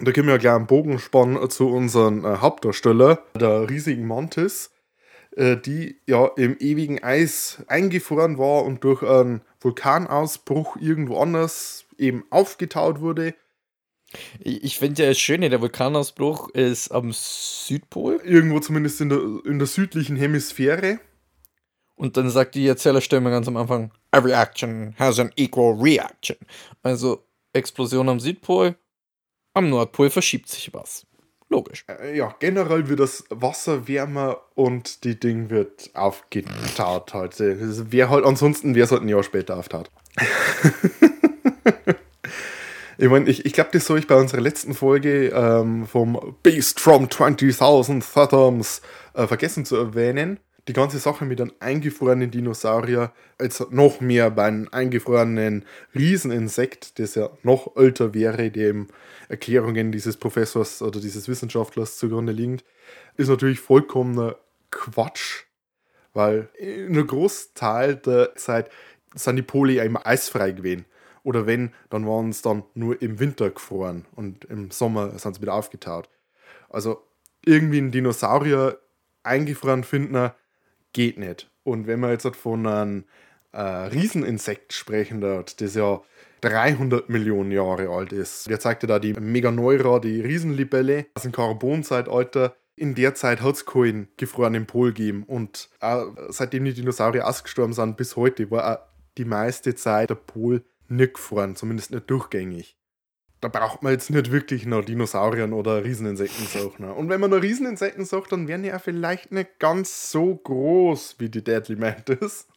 [0.00, 4.71] da können wir ja gleich einen Bogen spannen zu unserem äh, Hauptdarsteller, der riesigen Mantis,
[5.36, 13.00] die ja im ewigen Eis eingefroren war und durch einen Vulkanausbruch irgendwo anders eben aufgetaut
[13.00, 13.34] wurde.
[14.40, 19.20] Ich, ich finde ja das Schöne, der Vulkanausbruch ist am Südpol Irgendwo zumindest in der,
[19.46, 21.00] in der südlichen Hemisphäre.
[21.94, 26.36] und dann sagt die Erzählerstimme ganz am Anfang, every action has an equal reaction.
[26.82, 28.76] Also Explosion am Südpol,
[29.54, 31.06] am Nordpol verschiebt sich was.
[31.52, 31.84] Logisch.
[31.86, 37.38] Äh, Ja, generell wird das Wasser wärmer und die Ding wird aufgetaut halt.
[37.38, 39.90] Wäre halt, ansonsten wäre es halt ein Jahr später auftaut.
[42.96, 46.80] ich meine, ich, ich glaube, das soll ich bei unserer letzten Folge ähm, vom Beast
[46.80, 48.80] from 20.000 Fathoms
[49.12, 50.40] äh, vergessen zu erwähnen.
[50.68, 57.16] Die ganze Sache mit einem eingefrorenen Dinosaurier, als noch mehr bei einem eingefrorenen Rieseninsekt, das
[57.16, 58.86] ja noch älter wäre, dem
[59.28, 62.62] Erklärungen dieses Professors oder dieses Wissenschaftlers zugrunde liegend,
[63.16, 64.36] ist natürlich vollkommener
[64.70, 65.46] Quatsch,
[66.12, 68.70] weil in einem Großteil der Zeit
[69.16, 70.84] sind die Pole ja immer eisfrei gewesen.
[71.24, 75.42] Oder wenn, dann waren es dann nur im Winter gefroren und im Sommer sind sie
[75.42, 76.08] wieder aufgetaut.
[76.68, 77.02] Also
[77.44, 78.78] irgendwie ein Dinosaurier
[79.24, 80.30] eingefroren finden,
[80.92, 81.50] geht nicht.
[81.64, 83.04] Und wenn man jetzt halt von einem
[83.52, 86.00] äh, Rieseninsekt sprechen dort, das ja
[86.42, 88.50] 300 Millionen Jahre alt ist.
[88.50, 92.56] Der zeigte da die Meganeura, die Riesenlibelle aus dem Carbonzeitalter.
[92.74, 95.22] In der Zeit hat es keinen gefrorenen Pol gegeben.
[95.24, 98.82] Und auch seitdem die Dinosaurier ausgestorben sind, bis heute, war auch
[99.18, 102.76] die meiste Zeit der Pol nicht gefroren, zumindest nicht durchgängig.
[103.42, 106.88] Da braucht man jetzt nicht wirklich noch Dinosauriern oder Rieseninsekten suchen.
[106.88, 111.16] Und wenn man noch Rieseninsekten sucht, dann wären die ja vielleicht nicht ganz so groß
[111.18, 112.46] wie die Deadly Mantis.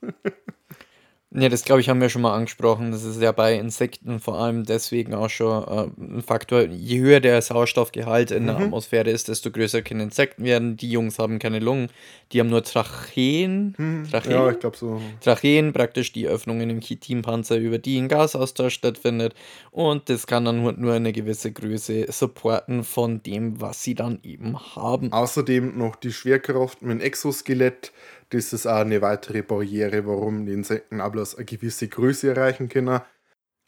[1.38, 2.92] Ja, das glaube ich, haben wir schon mal angesprochen.
[2.92, 6.62] Das ist ja bei Insekten vor allem deswegen auch schon äh, ein Faktor.
[6.64, 8.48] Je höher der Sauerstoffgehalt in Mhm.
[8.48, 10.78] der Atmosphäre ist, desto größer können Insekten werden.
[10.78, 11.90] Die Jungs haben keine Lungen,
[12.32, 14.06] die haben nur Tracheen.
[14.10, 14.32] Tracheen?
[14.32, 15.02] Ja, ich glaube so.
[15.22, 19.34] Tracheen, praktisch die Öffnungen im Chitinpanzer, über die ein Gasaustausch stattfindet.
[19.72, 24.20] Und das kann dann nur- nur eine gewisse Größe supporten von dem, was sie dann
[24.24, 25.12] eben haben.
[25.12, 27.92] Außerdem noch die Schwerkraft mit dem Exoskelett.
[28.30, 32.70] Das ist auch eine weitere Barriere, warum die Insekten auch bloß eine gewisse Größe erreichen
[32.70, 33.02] können.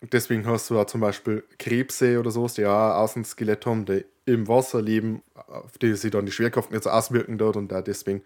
[0.01, 4.05] Deswegen hast du auch zum Beispiel Krebse oder sowas, die auch ein Außenskelett haben, die
[4.25, 7.81] im Wasser leben, auf die sich dann die Schwerkraft nicht so auswirken dort und da
[7.81, 8.21] deswegen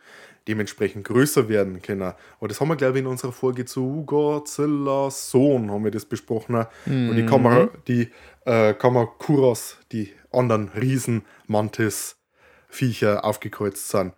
[0.48, 2.14] dementsprechend größer werden können.
[2.40, 6.06] Und das haben wir, glaube ich, in unserer Folge zu Godzilla Sohn haben wir das
[6.06, 6.66] besprochen.
[6.86, 8.10] Und die Kamera, die
[8.46, 14.14] äh, Kamakuras, die anderen Riesen-Mantis-Viecher aufgekreuzt sind.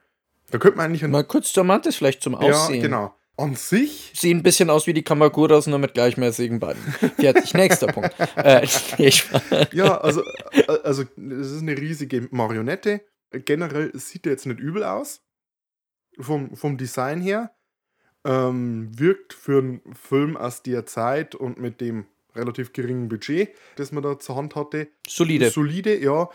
[0.53, 2.75] Da könnte man eigentlich Mal kurz zur Mantis vielleicht zum Aussehen.
[2.75, 3.15] ja, genau.
[3.37, 6.79] An sich, Sehen ein bisschen aus wie die Kamakuras, nur mit gleichmäßigen Beinen.
[7.17, 8.13] Fertig, nächster Punkt.
[8.35, 8.67] Äh,
[9.71, 13.01] ja, also, äh, also das ist eine riesige Marionette.
[13.31, 15.23] Generell sieht der jetzt nicht übel aus.
[16.19, 17.55] Vom, vom Design her.
[18.23, 23.91] Ähm, wirkt für einen Film aus der Zeit und mit dem relativ geringen Budget, das
[23.91, 25.49] man da zur Hand hatte, solide.
[25.49, 26.29] solide, ja.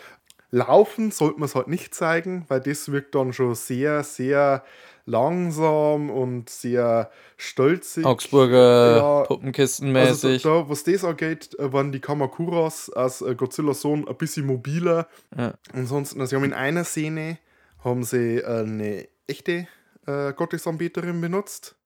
[0.51, 4.65] Laufen sollte man es halt nicht zeigen, weil das wirkt dann schon sehr, sehr
[5.05, 8.05] langsam und sehr stolzig.
[8.05, 10.45] Augsburger Ja, Puppenkistenmäßig.
[10.45, 14.47] Also da, was das angeht, äh, waren die Kamakuras aus äh, Godzilla Sohn ein bisschen
[14.47, 15.09] mobiler.
[15.37, 15.55] Ja.
[15.73, 17.39] Ansonsten, also sie haben in einer Szene
[17.85, 19.67] haben sie eine echte
[20.07, 21.77] äh, Gottesanbeterin benutzt,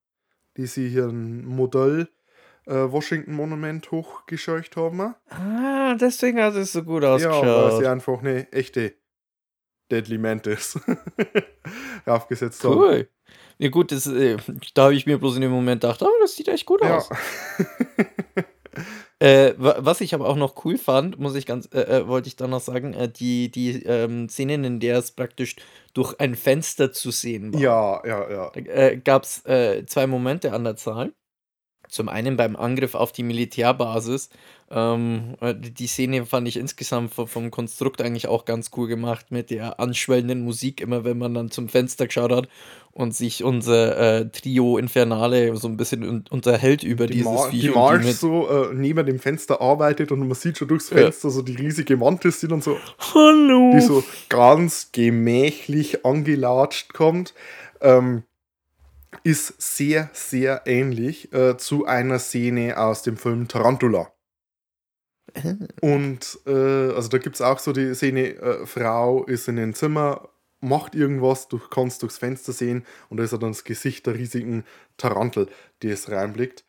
[0.57, 2.22] die sie hier ein Modell äh,
[2.66, 5.14] Washington Monument hochgescheucht haben.
[5.31, 7.85] ah, deswegen hat es so gut Ja, weil sie ausgeschaut.
[7.87, 8.94] einfach eine echte
[9.90, 10.79] Deadly Mantis
[12.07, 12.75] aufgesetzt haben.
[12.77, 13.09] cool.
[13.59, 14.37] Ja gut, das, äh,
[14.75, 16.96] da habe ich mir bloß in dem Moment gedacht, oh, das sieht echt gut Ja.
[16.98, 17.11] aus.
[19.18, 22.27] Äh, wa was ich aber auch noch cool fand, muss ich ganz äh, äh, wollte
[22.27, 25.55] ich dann noch sagen, äh, die die, ähm, Szenen, in der es praktisch
[25.94, 27.61] durch ein Fenster zu sehen war.
[27.61, 28.51] Ja, ja, ja.
[28.51, 31.12] Da, äh, gab's, äh, 2 Momente an der Zahl.
[31.92, 34.31] Zum einen beim Angriff auf die Militärbasis.
[34.70, 39.26] Ähm, äh, die Szene fand ich insgesamt vom vom Konstrukt eigentlich auch ganz cool gemacht
[39.28, 42.48] mit der anschwellenden Musik, immer wenn man dann zum Fenster geschaut hat
[42.92, 47.50] und sich unser, äh, Trio Infernale so ein bisschen un unterhält über Die, dieses Mar
[47.50, 50.88] Viech die Marge mit so äh, neben dem Fenster arbeitet und man sieht schon durchs
[50.88, 50.96] Ja.
[50.96, 52.78] Fenster so die riesige Mantis, die dann so,
[53.14, 53.72] Hallo.
[53.74, 57.35] die so ganz gemächlich angelatscht kommt.
[57.83, 58.22] Ähm,
[59.25, 64.12] ist sehr, sehr ähnlich äh, zu einer Szene aus dem Film Tarantula.
[65.81, 69.75] Und äh, also da gibt es auch so die Szene, äh, Frau ist in einem
[69.75, 70.29] Zimmer,
[70.61, 74.64] macht irgendwas, du kannst durchs Fenster sehen und da ist dann das Gesicht der riesigen
[74.96, 75.48] Tarantel,
[75.83, 76.64] die es reinblickt.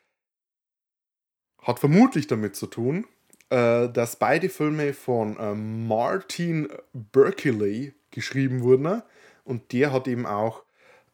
[1.62, 3.06] Hat vermutlich damit zu tun,
[3.50, 9.02] äh, dass beide Filme von äh, Martin Berkeley geschrieben wurden
[9.44, 10.64] und der hat eben auch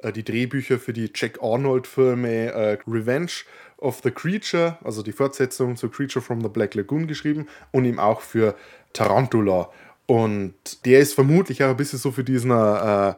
[0.03, 3.31] die Drehbücher für die Jack Arnold-Filme äh, Revenge
[3.77, 7.99] of the Creature, also die Fortsetzung zu Creature from the Black Lagoon geschrieben und eben
[7.99, 8.55] auch für
[8.93, 9.69] Tarantula.
[10.05, 10.53] Und
[10.85, 13.13] der ist vermutlich auch ein bisschen so für diesen äh,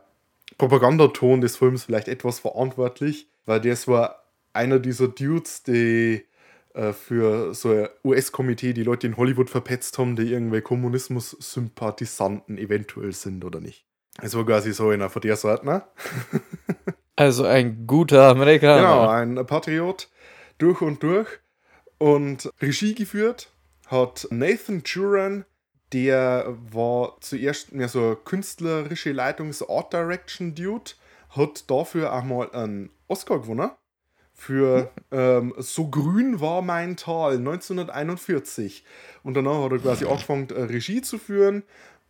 [0.58, 6.26] Propagandaton des Films vielleicht etwas verantwortlich, weil der war einer dieser Dudes, die
[6.74, 13.14] äh, für so ein US-Komitee die Leute in Hollywood verpetzt haben, die irgendwie Kommunismus-Sympathisanten eventuell
[13.14, 13.86] sind oder nicht.
[14.20, 15.84] Es war quasi so einer von der Sorte, ne?
[17.16, 18.82] Also ein guter Amerikaner.
[18.82, 20.10] Genau, ein Patriot
[20.58, 21.28] durch und durch.
[22.00, 23.52] Und Regie geführt
[23.88, 25.46] hat Nathan Juran,
[25.94, 30.92] der war zuerst mehr so künstlerische Leitungs Art Direction Dude,
[31.30, 33.70] hat dafür auch mal einen Oscar gewonnen.
[34.34, 38.84] Für ähm, So grün war mein Tal 1941.
[39.22, 41.62] Und danach hat er quasi angefangen, Regie zu führen.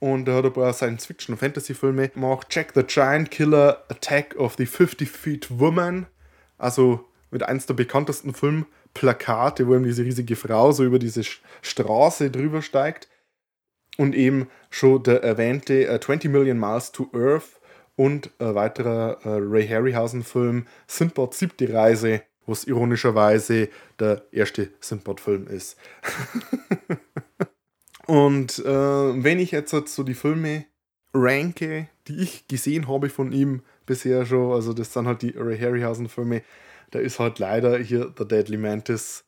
[0.01, 2.47] Und er hat ein paar Science-Fiction- und Fantasy-Filme gemacht.
[2.49, 6.07] Jack the Giant Killer, Attack of the 50 Feet Woman.
[6.57, 11.21] Also mit eins der bekanntesten Filmplakate, wo eben diese riesige Frau so über diese
[11.61, 13.09] Straße drüber steigt.
[13.97, 17.61] Und eben schon der erwähnte äh, 20 Million Miles to Earth
[17.95, 25.77] und ein weiterer äh, Ray Harryhausen-Film Sindbad siebte Reise, was ironischerweise der erste Sindbad-Film ist.
[28.07, 30.65] und äh, wenn ich jetzt halt so die Filme
[31.13, 35.57] ranke, die ich gesehen habe von ihm bisher schon, also das sind halt die Ray
[35.57, 36.41] Harryhausen-Filme,
[36.91, 39.23] da ist halt leider hier der Deadly Mantis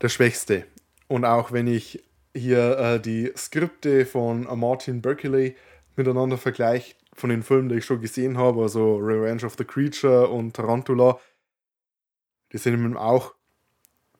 [0.00, 0.64] der schwächste.
[1.08, 2.02] Und auch wenn ich
[2.34, 5.56] hier äh, die Skripte von Martin Berkeley
[5.96, 10.28] miteinander vergleiche, von den Filmen, die ich schon gesehen habe, also Revenge of the Creature
[10.28, 11.20] und Tarantula,
[12.52, 13.34] die sind eben auch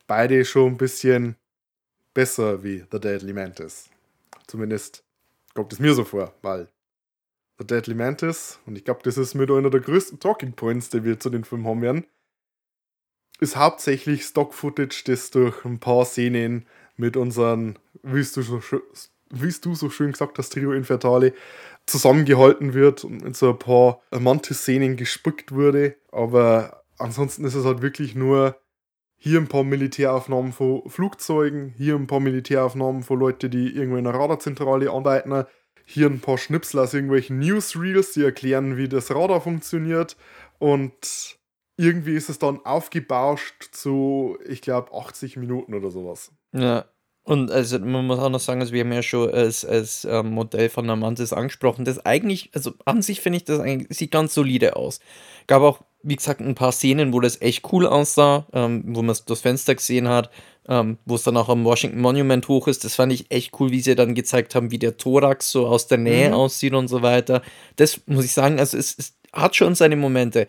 [0.07, 1.35] beide schon ein bisschen
[2.15, 3.91] besser wie The Deadly Mantis.
[4.47, 5.03] Zumindest
[5.53, 6.67] kommt es mir so vor, weil
[7.59, 11.03] The Deadly Mantis, und ich glaube, das ist mit einer der größten Talking Points, die
[11.03, 12.05] wir zu den Filmen haben werden,
[13.39, 18.61] ist hauptsächlich Stock-Footage, das durch ein paar Szenen mit unseren, wie du so,
[19.29, 21.33] wie du so schön gesagt hast, Trio Infertale,
[21.85, 25.97] zusammengehalten wird und in so ein paar Mantis-Szenen gespickt wurde.
[26.11, 28.57] Aber ansonsten ist es halt wirklich nur
[29.25, 34.05] hier ein paar Militäraufnahmen von Flugzeugen, hier ein paar Militäraufnahmen von Leuten, die irgendwo in
[34.05, 35.45] einer Radarzentrale arbeiten,
[35.83, 40.15] hier ein paar Schnipsel aus irgendwelchen Newsreels, die erklären, wie das Radar funktioniert
[40.59, 41.39] und
[41.75, 46.31] irgendwie ist es dann aufgebauscht zu, ich glaube, 80 Minuten oder sowas.
[46.53, 46.85] Ja.
[47.23, 50.29] Und also man muss auch noch sagen, also wir haben ja schon als, als ähm,
[50.29, 54.11] Modell von der Mantis angesprochen, das eigentlich, also an sich finde ich das eigentlich, sieht
[54.11, 54.99] ganz solide aus.
[55.47, 59.15] Gab auch, wie gesagt, ein paar Szenen, wo das echt cool aussah, ähm, wo man
[59.25, 60.29] das Fenster gesehen hat,
[60.67, 62.83] ähm, wo es dann auch am Washington Monument hoch ist.
[62.85, 65.87] Das fand ich echt cool, wie sie dann gezeigt haben, wie der Thorax so aus
[65.87, 66.33] der Nähe Mhm.
[66.35, 67.41] aussieht und so weiter.
[67.75, 70.47] Das muss ich sagen, also es, es hat schon seine Momente.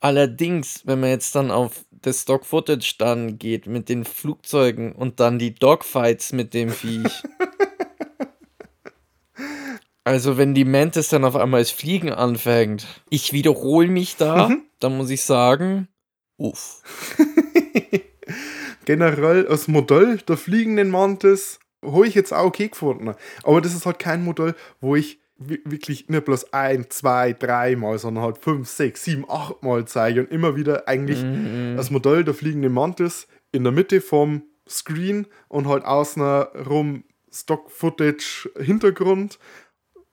[0.00, 5.38] Allerdings, wenn man jetzt dann auf das Stock-Footage dann geht mit den Flugzeugen und dann
[5.38, 7.22] die Dogfights mit dem Viech.
[10.04, 14.96] Also, wenn die Mantis dann auf einmal das Fliegen anfängt, ich wiederhole mich da, dann
[14.96, 15.88] muss ich sagen,
[16.36, 16.82] uff.
[18.84, 23.14] Generell das Modell der fliegenden Mantis habe ich jetzt auch okay gefunden.
[23.42, 27.98] Aber das ist halt kein Modell, wo ich wi- wirklich nicht bloß ein, zwei, dreimal,
[27.98, 31.22] sondern halt fünf, sechs, sieben, acht Mal zeige und immer wieder eigentlich
[31.76, 38.50] das Modell der fliegenden Mantis in der Mitte vom Screen und halt außen rum Stock-Footage
[38.58, 39.38] Hintergrund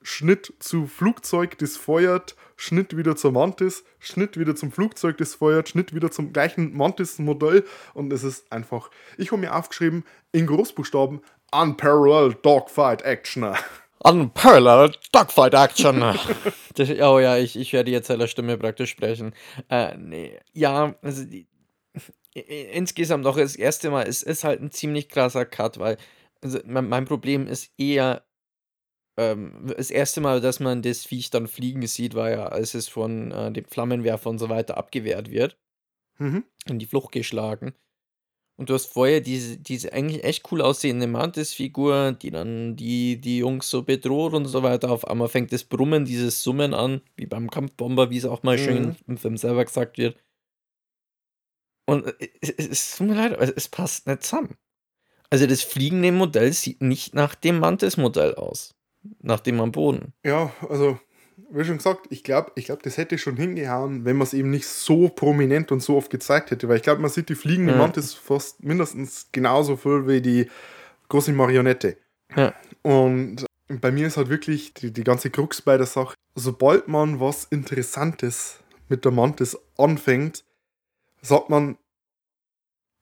[0.04, 5.70] Schnitt zu Flugzeug, das feuert, Schnitt wieder zur Mantis, Schnitt wieder zum Flugzeug, das feuert,
[5.70, 11.22] Schnitt wieder zum gleichen Mantis-Modell und es ist einfach, ich habe mir aufgeschrieben, in Großbuchstaben,
[11.52, 13.56] Unparalleled Dogfight Action.
[14.00, 16.00] Unparalleled Dogfight Action.
[16.76, 19.34] das, oh ja, ich, ich werde jetzt seiner Stimme praktisch sprechen.
[19.70, 21.48] Äh, nee, ja, also die,
[22.34, 25.98] insgesamt auch das erste Mal, es ist halt ein ziemlich krasser Cut, weil
[26.42, 28.24] also mein, mein Problem ist eher
[29.18, 32.88] ähm, das erste Mal, dass man das Viech dann fliegen sieht, war ja, als es
[32.88, 35.58] von äh, dem Flammenwerfer und so weiter abgewehrt wird,
[36.20, 36.44] Mhm.
[36.68, 37.74] in die Flucht geschlagen.
[38.56, 43.40] Und du hast vorher diese, diese eigentlich echt cool aussehende Mantis-Figur, die dann die, die
[43.40, 44.92] Jungs so bedroht und so weiter.
[44.92, 48.60] Auf einmal fängt das Brummen, dieses Summen an, wie beim Kampfbomber, wie es auch mal
[48.60, 48.96] schön Mhm.
[49.08, 50.18] im Film selber gesagt wird.
[51.86, 54.56] Und äh, es, es, es tut mir leid, aber es passt nicht zusammen.
[55.30, 58.76] Also das fliegende Modell sieht nicht nach dem Mantis-Modell aus.
[59.22, 60.14] Nach dem am Boden.
[60.24, 61.00] Ja, also,
[61.50, 64.50] wie schon gesagt, ich glaube, ich glaub, das hätte schon hingehauen, wenn man es eben
[64.50, 66.68] nicht so prominent und so oft gezeigt hätte.
[66.70, 67.78] Weil ich glaube, man sieht die fliegende Ja.
[67.80, 70.50] Mantis fast mindestens genauso viel wie die
[71.10, 71.98] große Marionette.
[72.36, 72.54] Ja.
[72.82, 77.20] Und bei mir ist halt wirklich die, die ganze Krux bei der Sache, sobald man
[77.20, 80.44] was Interessantes mit der Mantis anfängt,
[81.22, 81.78] sagt man,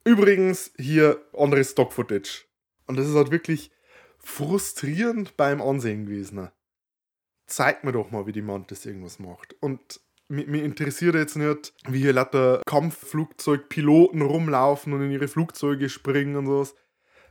[0.04, 2.46] übrigens hier anderes Stock-Footage.
[2.88, 3.72] Und das ist halt wirklich
[4.24, 6.50] frustrierend beim Ansehen gewesen.
[7.48, 9.56] Zeig mir doch mal, wie die Mantis irgendwas macht.
[9.60, 10.00] Und
[10.32, 16.46] mich, interessiert jetzt nicht, wie hier lauter Kampfflugzeugpiloten rumlaufen und in ihre Flugzeuge springen und
[16.46, 16.76] sowas.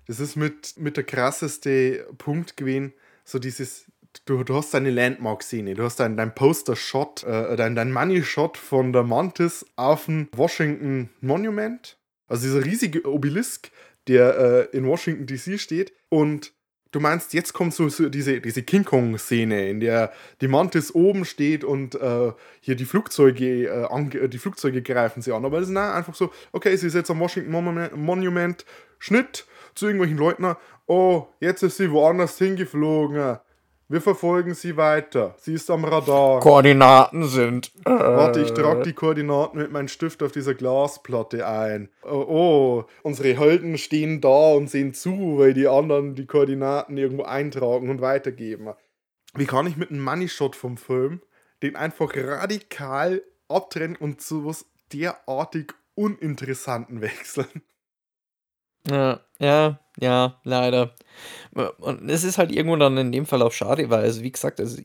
[0.06, 2.92] Das ist mit, mit der krasseste Punkt gewesen,
[3.24, 3.86] so dieses,
[4.24, 8.92] du, du hast deine Landmark-Szene, du hast dein, dein Poster-Shot, äh, dein, dein Money-Shot von
[8.92, 13.70] der Mantis auf dem Washington Monument, also dieser riesige Obelisk,
[14.08, 16.52] der äh, in Washington DC steht und
[16.92, 21.24] du meinst, jetzt kommt so, so diese, diese King Kong-Szene, in der die Mantis oben
[21.24, 25.44] steht und äh, hier die Flugzeuge, äh, ange- die Flugzeuge greifen sie an.
[25.44, 28.64] Aber das ist einfach so, okay, sie ist jetzt am Washington Monument, Monument
[28.98, 30.54] Schnitt zu irgendwelchen Leuten.
[30.86, 33.38] Oh, jetzt ist sie woanders hingeflogen.
[33.90, 35.34] Wir verfolgen sie weiter.
[35.36, 36.38] Sie ist am Radar.
[36.38, 37.72] Koordinaten sind.
[37.84, 41.88] Äh, Warte, ich trage die Koordinaten mit meinem Stift auf dieser Glasplatte ein.
[42.04, 47.24] Oh, oh, unsere Helden stehen da und sehen zu, weil die anderen die Koordinaten irgendwo
[47.24, 48.68] eintragen und weitergeben.
[49.34, 51.20] Wie kann ich mit einem Money Shot vom Film
[51.60, 57.62] den einfach radikal abtrennen und zu was derartig uninteressanten wechseln?
[58.88, 60.94] Ja, ja, ja, leider.
[61.78, 64.60] Und es ist halt irgendwo dann in dem Fall auch schade, weil, also wie gesagt,
[64.60, 64.80] also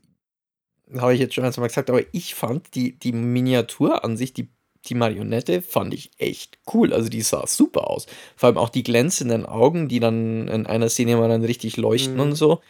[0.98, 4.50] habe ich jetzt schon einmal gesagt, aber ich fand die, die Miniatur an sich, die,
[4.86, 6.92] die Marionette, fand ich echt cool.
[6.92, 8.06] Also die sah super aus.
[8.36, 12.14] Vor allem auch die glänzenden Augen, die dann in einer Szene mal dann richtig leuchten
[12.14, 12.20] Mhm.
[12.20, 12.60] und so.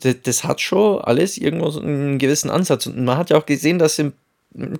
[0.00, 2.86] Das, das hat schon alles irgendwo so einen gewissen Ansatz.
[2.86, 4.14] Und man hat ja auch gesehen, dass im,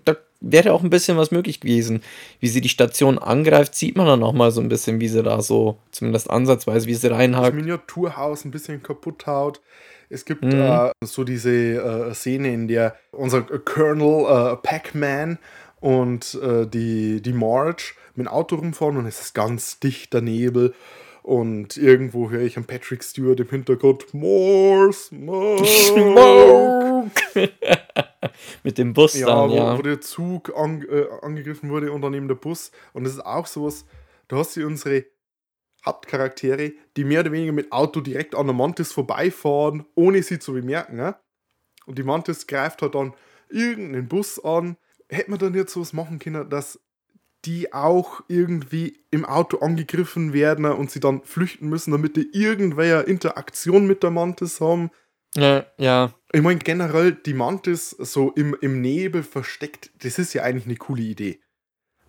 [0.05, 2.03] da wäre auch ein bisschen was möglich gewesen.
[2.41, 5.23] Wie sie die Station angreift, sieht man dann auch mal so ein bisschen, wie sie
[5.23, 7.55] da so, zumindest ansatzweise, wie sie das reinhakt.
[7.55, 9.61] Miniaturhaus ein bisschen kaputt haut.
[10.09, 10.61] Es gibt Mhm.
[10.61, 15.39] äh, so diese äh, Szene, in der unser Colonel äh, Pac-Man
[15.81, 20.75] und äh, die, die Marge mit dem Auto rumfahren und es ist ganz dichter Nebel.
[21.27, 25.65] Und irgendwo höre ich an Patrick Stewart im Hintergrund More Smoke.
[28.63, 29.77] Mit dem Bus Ja, dann, wo, ja.
[29.77, 32.71] wo der Zug an, äh, angegriffen wurde und daneben der Bus.
[32.93, 33.87] Und das ist auch sowas,
[34.29, 35.05] da hast du unsere
[35.85, 40.53] Hauptcharaktere, die mehr oder weniger mit Auto direkt an der Mantis vorbeifahren, ohne sie zu
[40.53, 40.97] bemerken.
[40.97, 41.19] Ja?
[41.87, 43.15] Und die Mantis greift halt dann
[43.49, 44.77] irgendeinen Bus an.
[45.09, 46.79] Hätte man dann jetzt sowas machen können, dass
[47.45, 53.01] die auch irgendwie im Auto angegriffen werden und sie dann flüchten müssen, damit die irgendwelche
[53.03, 54.91] Interaktion mit der Mantis haben.
[55.35, 56.13] Ja, ja.
[56.33, 60.77] Ich meine, generell die Mantis so im, im Nebel versteckt, das ist ja eigentlich eine
[60.77, 61.41] coole Idee.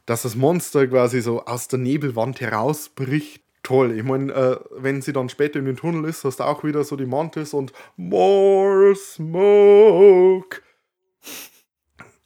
[0.06, 3.44] Dass das Monster quasi so aus der Nebelwand herausbricht.
[3.64, 3.98] Toll.
[3.98, 6.86] Ich meine, äh, wenn sie dann später in den Tunnel ist, hast du auch wieder
[6.86, 10.62] so die Mantis und More Smoke.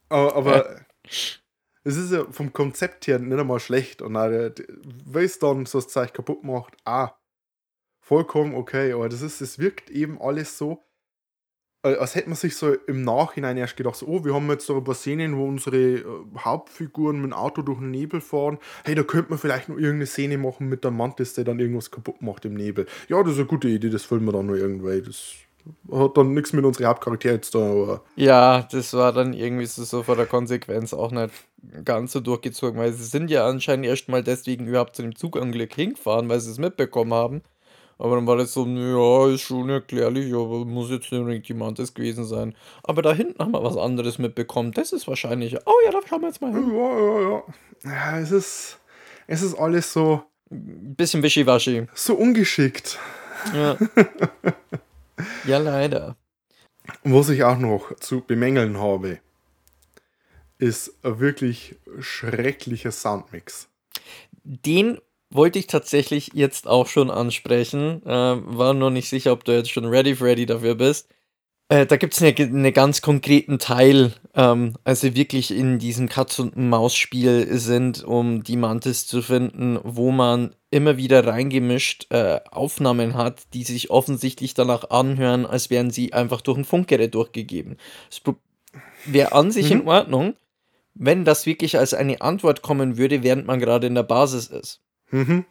[0.07, 0.85] Aber, aber
[1.84, 4.02] es ist ja vom Konzept her nicht einmal schlecht.
[4.02, 7.12] Und wenn es dann so das Zeichen kaputt macht, ah,
[8.00, 8.94] vollkommen okay.
[8.94, 10.84] Aber das ist, es wirkt eben alles so,
[11.84, 14.65] äh, als hätte man sich so im Nachhinein erst gedacht, so, oh, wir haben jetzt
[14.65, 16.06] so ein paar Szenen, wo unsere äh,
[16.38, 18.60] Hauptfiguren mit dem Auto durch den Nebel fahren.
[18.84, 21.90] Hey, da könnte man vielleicht noch irgendeine Szene machen mit der Mantis, der dann irgendwas
[21.90, 22.86] kaputt macht im Nebel.
[23.08, 25.02] Ja, das ist eine gute Idee, das filmen wir dann nur irgendwie.
[25.02, 25.34] Das
[25.91, 29.83] hat dann nichts mit unserem Charakter jetzt da, aber Ja, das war dann irgendwie so,
[29.83, 31.33] so von der Konsequenz auch nicht
[31.85, 35.73] ganz so durchgezogen, weil sie sind ja anscheinend erst mal deswegen überhaupt zu dem Zugunglück
[35.73, 37.41] hingefahren, weil sie es mitbekommen haben.
[37.99, 41.93] Aber dann war das so, ja, ist schon erklärlich, aber muss jetzt nicht unbedingt Mantis
[41.93, 42.55] gewesen sein.
[42.83, 44.71] Aber da hinten haben wir was anderes mitbekommen.
[44.71, 45.55] Das ist wahrscheinlich.
[45.67, 46.71] Oh ja, da schauen wir jetzt mal hin.
[46.73, 47.43] Ja, ja, ja.
[47.83, 48.79] Ja, es ist,
[49.27, 51.87] es ist alles so, Bisschen wischiwaschi.
[51.93, 52.97] so ungeschickt.
[53.55, 53.77] Ja.
[55.46, 56.15] ja, leider.
[57.04, 59.19] Was ich auch noch zu bemängeln habe,
[60.58, 63.67] ist ein wirklich schrecklicher Soundmix.
[64.44, 65.00] Den
[65.30, 68.04] wollte ich tatsächlich jetzt auch schon ansprechen.
[68.06, 71.08] Äh, war noch nicht sicher, ob du jetzt schon ready, ready dafür bist.
[71.72, 76.38] Äh, da gibt es einen eine ganz konkreten Teil, ähm, also wirklich in diesem Katz-
[76.38, 83.13] und Maus-Spiel sind, um die Mantis zu finden, wo man immer wieder reingemischt äh, Aufnahmen
[83.13, 87.78] hat, die sich offensichtlich danach anhören, als wären sie einfach durch ein Funkgerät durchgegeben.
[88.10, 88.22] Das
[89.06, 90.34] wäre an sich in Ordnung,
[90.94, 94.82] wenn das wirklich als eine Antwort kommen würde, während man gerade in der Basis ist.
[95.10, 95.46] Mhm.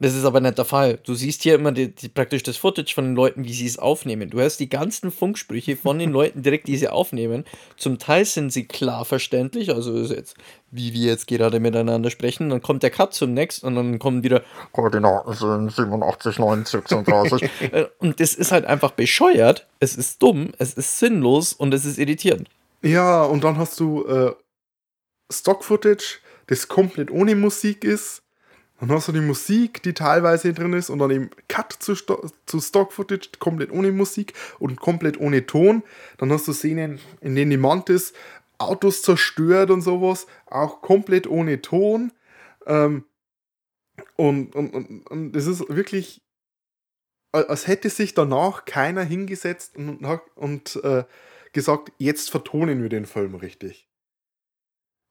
[0.00, 0.98] Das ist aber nicht der Fall.
[1.04, 3.78] Du siehst hier immer die, die, praktisch das Footage von den Leuten, wie sie es
[3.78, 4.30] aufnehmen.
[4.30, 7.44] Du hörst die ganzen Funksprüche von den Leuten direkt, die sie aufnehmen.
[7.76, 10.36] Zum Teil sind sie klar verständlich, also ist jetzt,
[10.70, 12.48] wie wir jetzt gerade miteinander sprechen.
[12.48, 14.42] Dann kommt der Cut zum Next und dann kommen wieder
[14.72, 17.50] Koordinaten sind 87, 9, 36.
[17.72, 19.66] Äh, und das ist halt einfach bescheuert.
[19.80, 22.48] Es ist dumm, es ist sinnlos und es ist irritierend.
[22.80, 24.32] Ja, und dann hast du äh,
[25.30, 28.22] Stock-Footage, das komplett ohne Musik ist.
[28.80, 32.26] Dann hast du die Musik, die teilweise drin ist, und dann eben Cut zu, Sto
[32.46, 35.82] zu Stock-Footage, komplett ohne Musik und komplett ohne Ton.
[36.16, 38.14] Dann hast du Szenen, in denen die Mantis
[38.56, 42.12] Autos zerstört und sowas, auch komplett ohne Ton.
[42.66, 43.04] Ähm,
[44.16, 46.22] und, und, und, und das ist wirklich,
[47.32, 50.04] als hätte sich danach keiner hingesetzt und,
[50.34, 51.04] und äh,
[51.52, 53.88] gesagt, jetzt vertonen wir den Film richtig.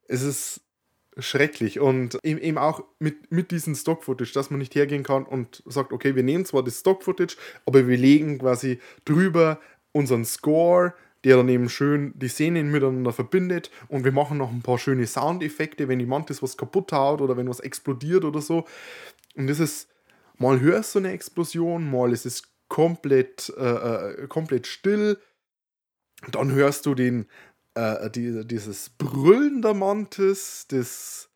[0.08, 0.60] Es ist
[1.18, 5.92] schrecklich und eben auch mit, mit diesem Stock-Footage, dass man nicht hergehen kann und sagt,
[5.92, 7.36] okay, wir nehmen zwar das Stock-Footage,
[7.66, 9.60] aber wir legen quasi drüber
[9.92, 10.94] unseren Score,
[11.24, 15.06] der dann eben schön die Szenen miteinander verbindet und wir machen noch ein paar schöne
[15.06, 18.64] Soundeffekte, wenn die Mantis was kaputt haut oder wenn was explodiert oder so.
[19.34, 19.88] Und das ist,
[20.38, 25.18] mal hörst du eine Explosion, mal ist es komplett, äh, äh komplett still.
[26.30, 27.26] Dann hörst du den,
[27.74, 31.30] äh, die, dieses Brüllen der Mantis, das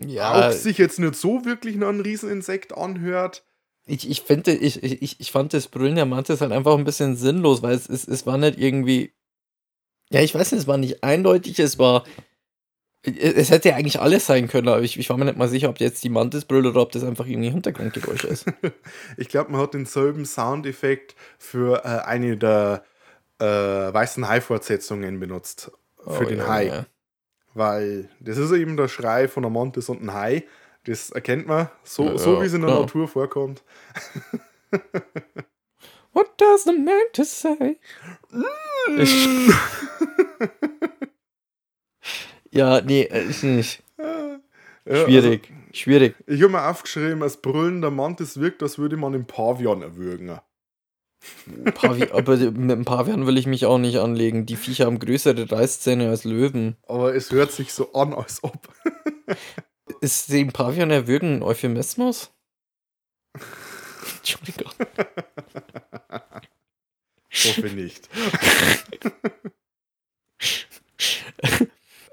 [0.00, 3.44] Ja, auch sich jetzt nicht so wirklich nach einem Rieseninsekt anhört.
[3.86, 7.16] ich, ich finde, ich, ich, ich fand das Brüllen der Mantis halt einfach ein bisschen
[7.16, 9.12] sinnlos, weil es, es, es war nicht irgendwie.
[10.10, 12.04] Ja, ich weiß nicht, es war nicht eindeutig, es war.
[13.06, 15.68] Es hätte ja eigentlich alles sein können, aber ich, ich war mir nicht mal sicher,
[15.68, 18.46] ob jetzt die Mantis brüllt oder ob das einfach irgendwie Hintergrundgeräusche ist.
[19.18, 22.82] Ich glaube, man hat denselben Soundeffekt für äh, eine der
[23.38, 25.70] äh, weißen Hai-Fortsetzungen benutzt.
[25.98, 26.66] Für Oh, den ja, Hai.
[26.66, 26.86] ja.
[27.54, 30.44] Weil das ist eben der Schrei von Mantis und einem Hai.
[30.84, 32.80] Das erkennt man, so, Ja, so wie es in der klar.
[32.82, 33.62] Natur vorkommt.
[36.12, 37.78] What does the mantis say?
[38.98, 39.20] Ich,
[42.50, 43.82] ja, nee, äh, ist nicht.
[44.86, 45.50] Ja, Schwierig.
[45.72, 46.14] Schwierig.
[46.26, 49.80] Also, ich habe mir aufgeschrieben, als Brüllen der Mantis wirkt, als würde man den Pavian
[49.80, 50.38] erwürgen.
[51.74, 54.46] Pavi aber mit dem Pavian will ich mich auch nicht anlegen.
[54.46, 56.76] Die Viecher haben größere Reißzähne als Löwen.
[56.86, 58.68] Aber es hört sich so an, als ob.
[60.00, 62.30] Ist dem Pavian erwürgen ein Euphemismus?
[64.18, 64.72] Entschuldigung.
[67.44, 68.08] Hoffe nicht.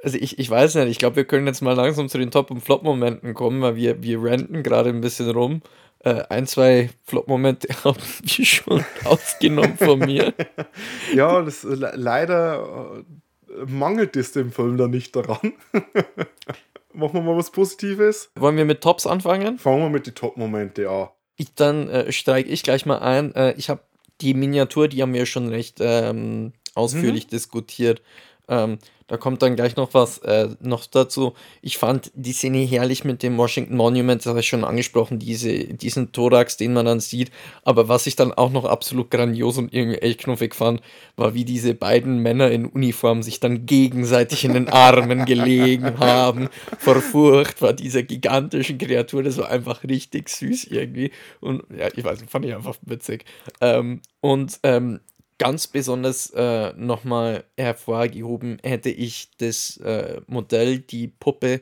[0.03, 2.49] Also ich, ich weiß nicht, ich glaube, wir können jetzt mal langsam zu den Top-
[2.49, 5.62] und Flop-Momenten kommen, weil wir, wir ranten gerade ein bisschen rum.
[6.04, 10.34] Äh, ein, zwei Flop-Momente haben wir schon ausgenommen von mir.
[11.14, 13.04] Ja, das, le leider
[13.49, 15.54] äh, mangelt es dem Film da nicht daran.
[16.93, 18.32] Machen wir mal was Positives.
[18.36, 19.60] Wollen wir mit Tops anfangen?
[19.60, 21.10] Fangen wir mit den Top-Momente an.
[21.36, 23.36] Ich, dann äh, steige ich gleich mal ein.
[23.36, 23.82] Äh, ich habe
[24.22, 28.02] die Miniatur, die haben wir schon recht ähm, ausführlich diskutiert.
[28.48, 28.80] Ähm,
[29.12, 31.34] da kommt dann gleich noch was äh, noch dazu.
[31.62, 35.66] Ich fand die Szene herrlich mit dem Washington Monument, das habe ich schon angesprochen, diese,
[35.66, 37.30] diesen Thorax, den man dann sieht.
[37.64, 40.82] Aber was ich dann auch noch absolut grandios und irgendwie echt knuffig fand,
[41.18, 46.48] war, wie diese beiden Männer in Uniform sich dann gegenseitig in den Armen gelegen haben.
[46.80, 49.24] Vor Furcht vor dieser gigantischen Kreatur.
[49.24, 51.12] Das war einfach richtig süß irgendwie.
[51.42, 53.26] Und ja, ich weiß nicht, fand ich einfach witzig.
[53.60, 55.02] Ähm, und ähm,
[55.42, 61.62] ganz besonders äh, nochmal hervorgehoben hätte ich das äh, Modell, die Puppe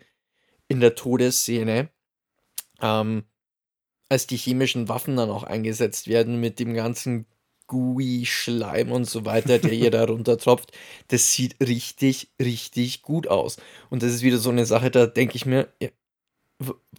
[0.68, 1.90] in der Todesszene,
[2.82, 3.24] ähm,
[4.10, 7.26] als die chemischen Waffen dann auch eingesetzt werden mit dem ganzen
[7.68, 10.74] gooey Schleim und so weiter, der ihr da runtertropft.
[11.08, 13.56] Das sieht richtig, richtig gut aus.
[13.90, 15.88] Und das ist wieder so eine Sache, da denke ich mir, ja,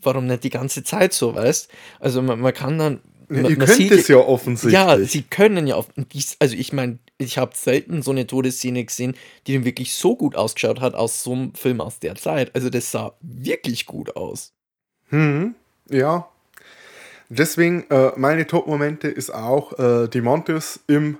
[0.00, 1.70] warum nicht die ganze Zeit so, weißt?
[1.98, 3.02] Also man, man kann dann.
[3.30, 4.72] Ja, man, ihr man könnt sieht- es ja offensichtlich.
[4.74, 9.14] Ja, sie können ja dies- Also ich meine, ich habe selten so eine Todesszene gesehen,
[9.46, 12.54] die dann wirklich so gut ausgeschaut hat aus so einem Film aus der Zeit.
[12.54, 14.52] Also das sah wirklich gut aus.
[15.10, 15.54] Hm,
[15.88, 16.28] ja.
[17.28, 21.18] Deswegen, äh, meine Top-Momente ist auch äh, die Montes im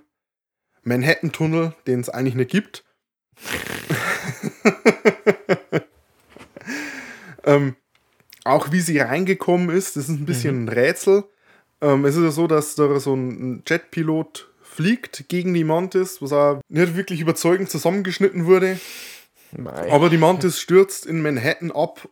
[0.83, 2.85] Manhattan-Tunnel, den es eigentlich nicht gibt.
[7.45, 7.77] ähm,
[8.45, 11.25] auch wie sie reingekommen ist, das ist ein bisschen ein Rätsel.
[11.81, 16.33] Ähm, es ist ja so, dass da so ein Jetpilot fliegt gegen die Mantis, was
[16.33, 18.79] auch nicht wirklich überzeugend zusammengeschnitten wurde.
[19.57, 19.91] Mei.
[19.91, 22.09] Aber die Mantis stürzt in Manhattan ab.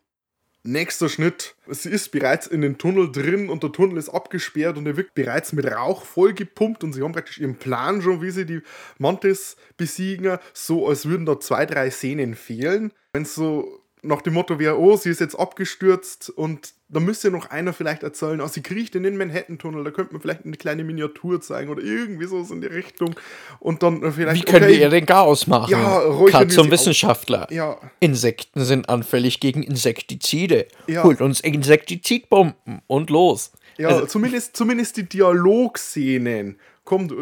[0.65, 1.55] Nächster Schnitt.
[1.69, 5.15] Sie ist bereits in den Tunnel drin und der Tunnel ist abgesperrt und er wird
[5.15, 8.61] bereits mit Rauch vollgepumpt und sie haben praktisch ihren Plan schon, wie sie die
[8.99, 12.93] Mantis besiegen, so als würden da zwei, drei Szenen fehlen.
[13.13, 17.31] Wenn es so nach dem Motto wäre, oh, sie ist jetzt abgestürzt und da müsste
[17.31, 20.57] noch einer vielleicht erzählen, oh, sie kriecht in den Manhattan-Tunnel, da könnte man vielleicht eine
[20.57, 23.15] kleine Miniatur zeigen oder irgendwie so in die Richtung
[23.61, 24.41] und dann vielleicht.
[24.41, 25.71] Wie können okay, wir den Chaos machen?
[25.71, 27.47] Ja, wir zum Wissenschaftler.
[27.51, 30.67] Ja, Insekten sind anfällig gegen Insektizide.
[30.87, 31.05] Ja.
[31.05, 33.53] Holt uns Insektizidbomben und los.
[33.77, 36.59] Ja, Also- zumindest, zumindest die Dialogszenen.
[36.85, 37.13] Kommt,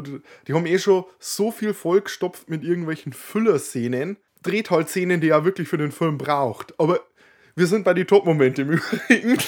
[0.46, 4.16] die haben eh schon so viel vollgestopft mit irgendwelchen Füllerszenen.
[4.44, 6.78] Dreht halt Szenen, die er wirklich für den Film braucht.
[6.78, 7.00] Aber
[7.56, 9.38] wir sind bei den Top-Momente im Übrigen.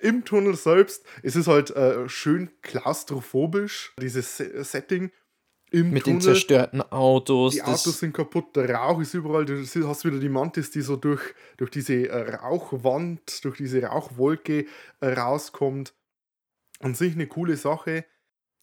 [0.00, 1.04] Im Tunnel selbst.
[1.22, 5.10] Es ist halt äh, schön klaustrophobisch, dieses Se- Setting.
[5.70, 6.18] Im Mit Tunnel.
[6.18, 7.54] den zerstörten Autos.
[7.54, 9.44] Die Autos sind kaputt, der Rauch ist überall.
[9.44, 9.56] Du
[9.88, 11.22] hast wieder die Mantis, die so durch,
[11.56, 14.66] durch diese äh, Rauchwand, durch diese Rauchwolke
[15.00, 15.94] äh, rauskommt.
[16.80, 18.04] An sich eine coole Sache.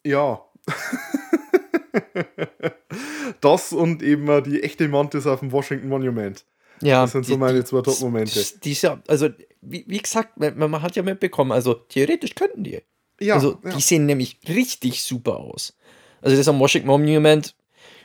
[0.05, 0.45] Ja.
[3.41, 6.45] das und eben äh, die echte Mantis auf dem Washington Monument.
[6.81, 8.39] Ja, Das sind so meine zwei Top-Momente.
[8.39, 9.29] Die, die ist ja, also,
[9.61, 12.81] wie, wie gesagt, man, man hat ja mitbekommen, also theoretisch könnten die.
[13.19, 13.71] Ja, also, ja.
[13.75, 15.77] die sehen nämlich richtig super aus.
[16.21, 17.55] Also, das am Washington Monument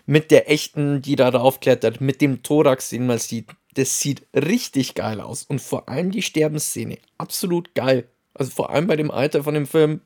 [0.04, 4.94] mit der echten, die da draufklettert, mit dem Thorax, den man sieht, das sieht richtig
[4.94, 5.42] geil aus.
[5.42, 8.08] Und vor allem die Sterbenszene, absolut geil.
[8.34, 10.00] Also, vor allem bei dem Alter von dem Film,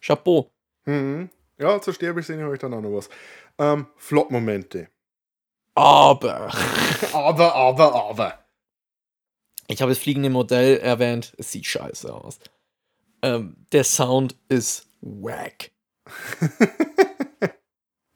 [0.00, 0.50] Chapeau.
[0.84, 1.30] Mhm.
[1.58, 3.08] Ja, zur Sterbeszene habe ich dann auch noch was.
[3.58, 4.88] Ähm, Flop-Momente.
[5.78, 6.50] Aber,
[7.12, 8.38] Aber, aber, aber.
[9.68, 12.40] ich habe das fliegende Modell erwähnt, es sieht scheiße aus.
[13.22, 15.70] Ähm, der Sound ist wack.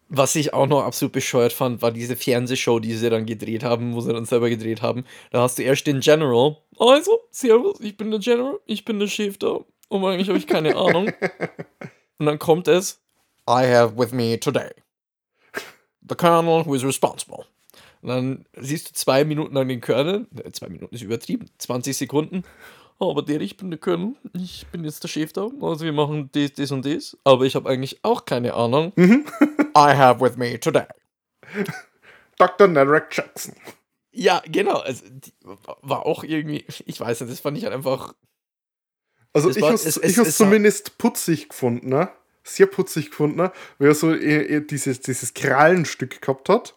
[0.08, 3.94] Was ich auch noch absolut bescheuert fand, war diese Fernsehshow, die sie dann gedreht haben,
[3.94, 5.04] wo sie dann selber gedreht haben.
[5.30, 6.56] Da hast du erst den General.
[6.80, 9.60] Also, servus, ich bin der General, ich bin der Chef da.
[9.88, 11.12] Und eigentlich habe ich keine Ahnung.
[12.18, 13.00] Und dann kommt es,
[13.48, 14.81] I have with me today
[16.08, 17.44] the Colonel who is responsible.
[18.02, 21.96] Und dann siehst du zwei Minuten lang den Colonel, äh, zwei Minuten ist übertrieben, 20
[21.96, 22.42] Sekunden.
[22.98, 25.92] Oh, aber der, ich bin der Colonel, ich bin jetzt der Chef da, also wir
[25.92, 28.92] machen das, das und das, aber ich habe eigentlich auch keine Ahnung.
[28.96, 30.86] I have with me today.
[32.38, 32.68] Dr.
[32.68, 33.54] Narek Jackson.
[34.12, 35.04] Ja, genau, also
[35.82, 38.14] war auch irgendwie, ich weiß nicht, das fand ich halt einfach,
[39.32, 42.10] Also ich habe es- es, es- zumindest putzig gefunden, ne?
[42.44, 43.52] Sehr putzig gefunden, ne?
[43.78, 46.74] Weil er so eh, eh dieses, dieses Krallenstück gehabt hat.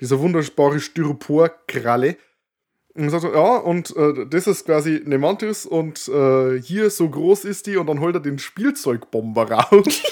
[0.00, 2.16] Dieser wunderbare Styropor-Kralle.
[2.94, 7.10] Und sagt so, ja, und äh, das ist quasi eine Mantis und äh, hier so
[7.10, 10.02] groß ist die und dann holt er den Spielzeugbomber raus.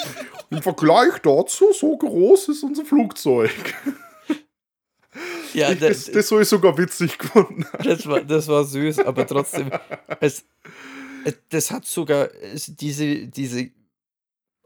[0.50, 3.52] Im Vergleich dazu, so groß ist unser Flugzeug.
[5.54, 7.64] ja, Ich, da- das, das soll ich sogar witzig gefunden.
[7.84, 9.70] Das war, das war süß, aber trotzdem,
[10.20, 10.44] es,
[11.24, 13.70] es, das hat sogar es, diese, diese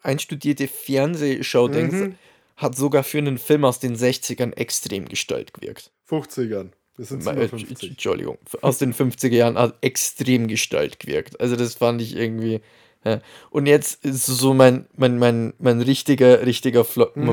[0.06, 2.14] einstudierte Fernsehshow-Dings Mhm.
[2.56, 5.90] hat sogar für einen Film aus den 60ern extrem gestellt gewirkt.
[6.08, 6.70] 50ern.
[6.96, 7.90] Das sind Äh, 57.
[7.90, 11.38] Entschuldigung, aus den 50er Jahren hat extrem gestellt gewirkt.
[11.40, 12.60] Also das fand ich irgendwie.
[13.04, 13.20] Ja.
[13.50, 16.84] Und jetzt ist so mein, mein, mein, mein richtiger, richtiger
[17.14, 17.24] Mhm.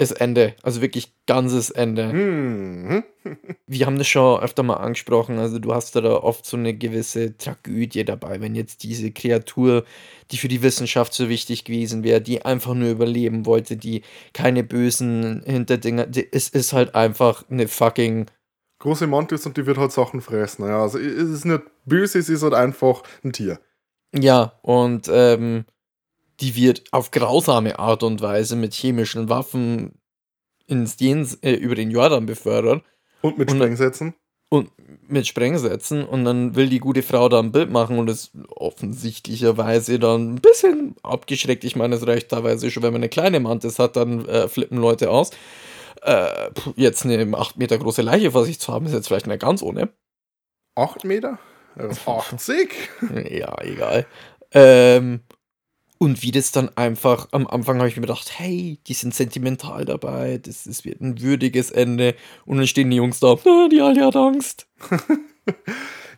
[0.00, 0.54] Ist Ende.
[0.62, 2.12] Also wirklich ganzes Ende.
[2.12, 3.02] Hm.
[3.66, 6.72] wir haben das schon öfter mal angesprochen, also du hast da, da oft so eine
[6.72, 9.84] gewisse Tragödie dabei, wenn jetzt diese Kreatur,
[10.30, 14.62] die für die Wissenschaft so wichtig gewesen wäre, die einfach nur überleben wollte, die keine
[14.62, 18.26] bösen Hinterdinger, die, es ist halt einfach eine fucking,
[18.78, 20.64] große Mantis und die wird halt Sachen fressen.
[20.64, 23.58] Ja, also es ist nicht böse, es ist halt einfach ein Tier.
[24.14, 25.64] ja, und ähm,
[26.40, 30.00] die wird auf grausame Art und Weise mit chemischen Waffen
[30.66, 32.82] ins Jens, äh, über den Jordan befördert.
[33.22, 34.14] Und mit Sprengsätzen.
[34.50, 34.70] und
[35.08, 39.98] mit Sprengsätzen und dann will die gute Frau da ein Bild machen und ist offensichtlicherweise
[39.98, 41.64] dann ein bisschen abgeschreckt.
[41.64, 44.78] Ich meine, es reicht teilweise schon, wenn man eine kleine Mantis hat, dann äh, flippen
[44.78, 45.30] Leute aus.
[46.02, 49.40] Äh, jetzt eine 8 Meter große Leiche vor sich zu haben, ist jetzt vielleicht nicht
[49.40, 49.88] ganz ohne.
[50.76, 51.38] 8 Meter?
[51.74, 52.70] Er ist 80?
[53.30, 54.06] Ja, egal.
[54.52, 55.20] Ähm,
[55.98, 59.84] und wie das dann einfach, am Anfang habe ich mir gedacht, hey, die sind sentimental
[59.84, 62.14] dabei, das, das wird ein würdiges Ende.
[62.46, 64.66] Und dann stehen die Jungs da, ah, die Alte hat Angst.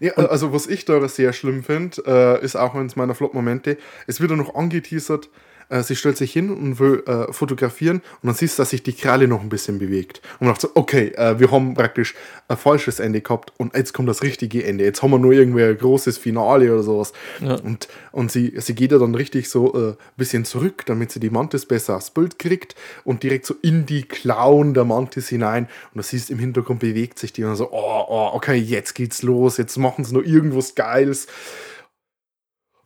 [0.03, 3.77] Ja, also was ich da sehr schlimm finde, äh, ist auch eines meiner Flop-Momente,
[4.07, 5.29] es wird dann noch angeteasert,
[5.71, 8.83] äh, sie stellt sich hin und will äh, fotografieren und dann siehst du, dass sich
[8.83, 10.21] die Kralle noch ein bisschen bewegt.
[10.39, 12.15] Und man dachte so, okay, äh, wir haben praktisch
[12.49, 14.85] ein falsches Ende gehabt und jetzt kommt das richtige Ende.
[14.85, 17.13] Jetzt haben wir nur irgendwie ein großes Finale oder sowas.
[17.41, 17.55] Ja.
[17.55, 21.31] Und, und sie, sie geht ja dann richtig so ein bisschen zurück, damit sie die
[21.31, 25.69] Mantis besser aufs Bild kriegt und direkt so in die Klauen der Mantis hinein.
[25.95, 29.23] Und du siehst, im Hintergrund bewegt sich die und so, oh, oh, okay, jetzt geht's
[29.23, 31.27] los, jetzt machen sie noch irgendwas Geiles.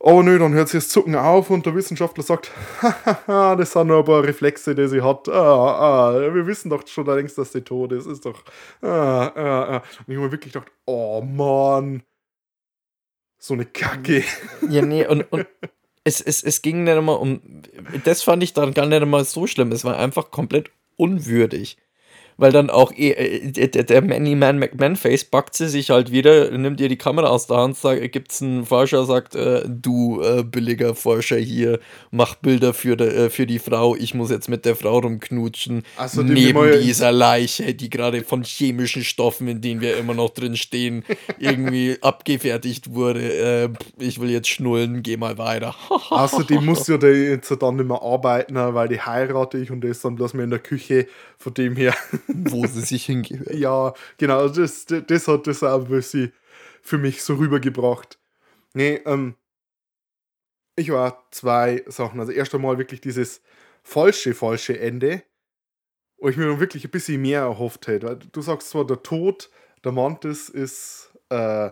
[0.07, 2.53] Aber nö, dann hört sie das Zucken auf und der Wissenschaftler sagt,
[2.83, 5.31] hahaha, das sind nur ein paar Reflexe, die sie hat.
[5.31, 8.05] Ah, ah, wir wissen doch schon längst, dass sie tot ist.
[8.05, 8.45] Ist doch.
[8.83, 9.77] Ah, ah, ah.
[9.77, 12.03] Und ich habe mir wirklich gedacht, oh Mann.
[13.39, 14.25] So eine Kacke.
[14.69, 15.47] Ja, nee, und, und
[16.05, 17.41] es, es, es ging nicht immer um.
[18.05, 19.73] Das fand ich dann gar nicht mal so schlimm.
[19.73, 21.79] Es war einfach komplett unwürdig.
[22.37, 26.51] Weil dann auch eh, äh, der, der Manny Man McMahon-Face backt sie sich halt wieder,
[26.51, 30.43] nimmt ihr die Kamera aus der Hand, sagt, gibt's einen Forscher, sagt, äh, du äh,
[30.43, 31.81] billiger Forscher hier,
[32.11, 35.83] mach Bilder für, de, äh, für die Frau, ich muss jetzt mit der Frau rumknutschen,
[35.97, 40.31] Also, die neben dieser Leiche, die gerade von chemischen Stoffen, in denen wir immer noch
[40.31, 41.05] drin stehen,
[41.39, 43.21] irgendwie abgefertigt wurde.
[43.21, 43.69] Äh,
[43.99, 45.75] ich will jetzt schnullen, geh mal weiter.
[46.11, 49.91] Außerdem muss ja der jetzt dann nicht mehr arbeiten, weil die heirate ich und der
[49.91, 51.07] ist dann bloß mehr in der Küche.
[51.37, 51.95] Von dem her,
[52.29, 53.55] Wo sie sich hingehört.
[53.55, 56.33] ja, genau, das, das, das hat das auch ein bisschen
[56.83, 58.19] für mich so rübergebracht.
[58.75, 59.35] Nee, ähm,
[60.77, 62.21] ich war zwei Sachen.
[62.21, 63.43] Also erst einmal wirklich dieses
[63.83, 65.23] falsche, falsche Ende,
[66.19, 68.07] wo ich mir noch wirklich ein bisschen mehr erhofft hätte.
[68.07, 69.51] Weil Du sagst zwar, der Tod
[69.85, 71.71] der Mantis ist äh,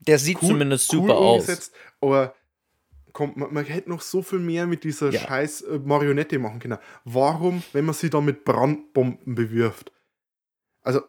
[0.00, 1.40] Der sieht cool, zumindest cool super aus.
[1.42, 2.34] umgesetzt, aber
[3.12, 5.20] kommt, man, man hätte noch so viel mehr mit dieser Ja.
[5.20, 6.78] scheiß äh, Marionette machen können.
[7.04, 9.92] Warum, wenn man sie da mit Brandbomben bewirft?
[10.82, 11.02] Also,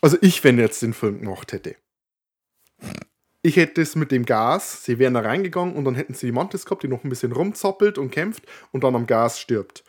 [0.00, 1.76] also ich, wenn jetzt den Film gemacht hätte.
[3.42, 6.32] Ich hätte es mit dem Gas, sie wären da reingegangen und dann hätten sie die
[6.32, 9.82] Mantis gehabt, die noch ein bisschen rumzappelt und kämpft und dann am Gas stirbt.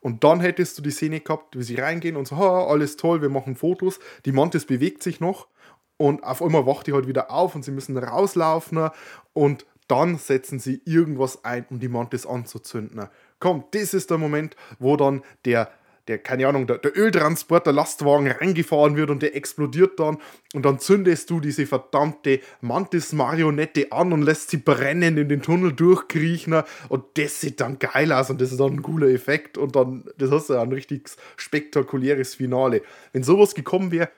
[0.00, 3.20] Und dann hättest du die Szene gehabt, wie sie reingehen und so, ha, alles toll,
[3.20, 3.98] wir machen Fotos.
[4.24, 5.48] Die Mantis bewegt sich noch
[5.96, 8.90] und auf einmal wacht die halt wieder auf und sie müssen rauslaufen
[9.32, 13.08] und dann setzen sie irgendwas ein, um die Mantis anzuzünden.
[13.40, 15.70] Komm, das ist der Moment, wo dann der,
[16.06, 20.18] der keine Ahnung, der, der Öltransporter, Lastwagen reingefahren wird und der explodiert dann
[20.54, 25.72] und dann zündest du diese verdammte Mantis-Marionette an und lässt sie brennen, in den Tunnel
[25.72, 29.74] durchkriechen und das sieht dann geil aus und das ist dann ein cooler Effekt und
[29.76, 32.82] dann, das hast du ein richtig spektakuläres Finale.
[33.12, 34.10] Wenn sowas gekommen wäre,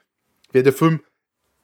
[0.53, 1.01] wäre der Film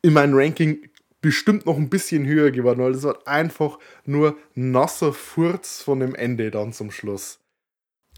[0.02, 0.88] in meinem Ranking
[1.21, 6.14] bestimmt noch ein bisschen höher geworden, weil das war einfach nur nasser Furz von dem
[6.14, 7.41] Ende dann zum Schluss.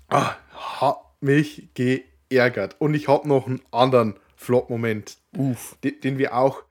[0.08, 2.76] Ah, hat mich geärgert.
[2.78, 6.64] Und ich habe noch einen anderen Flop-Moment, den, den wir auch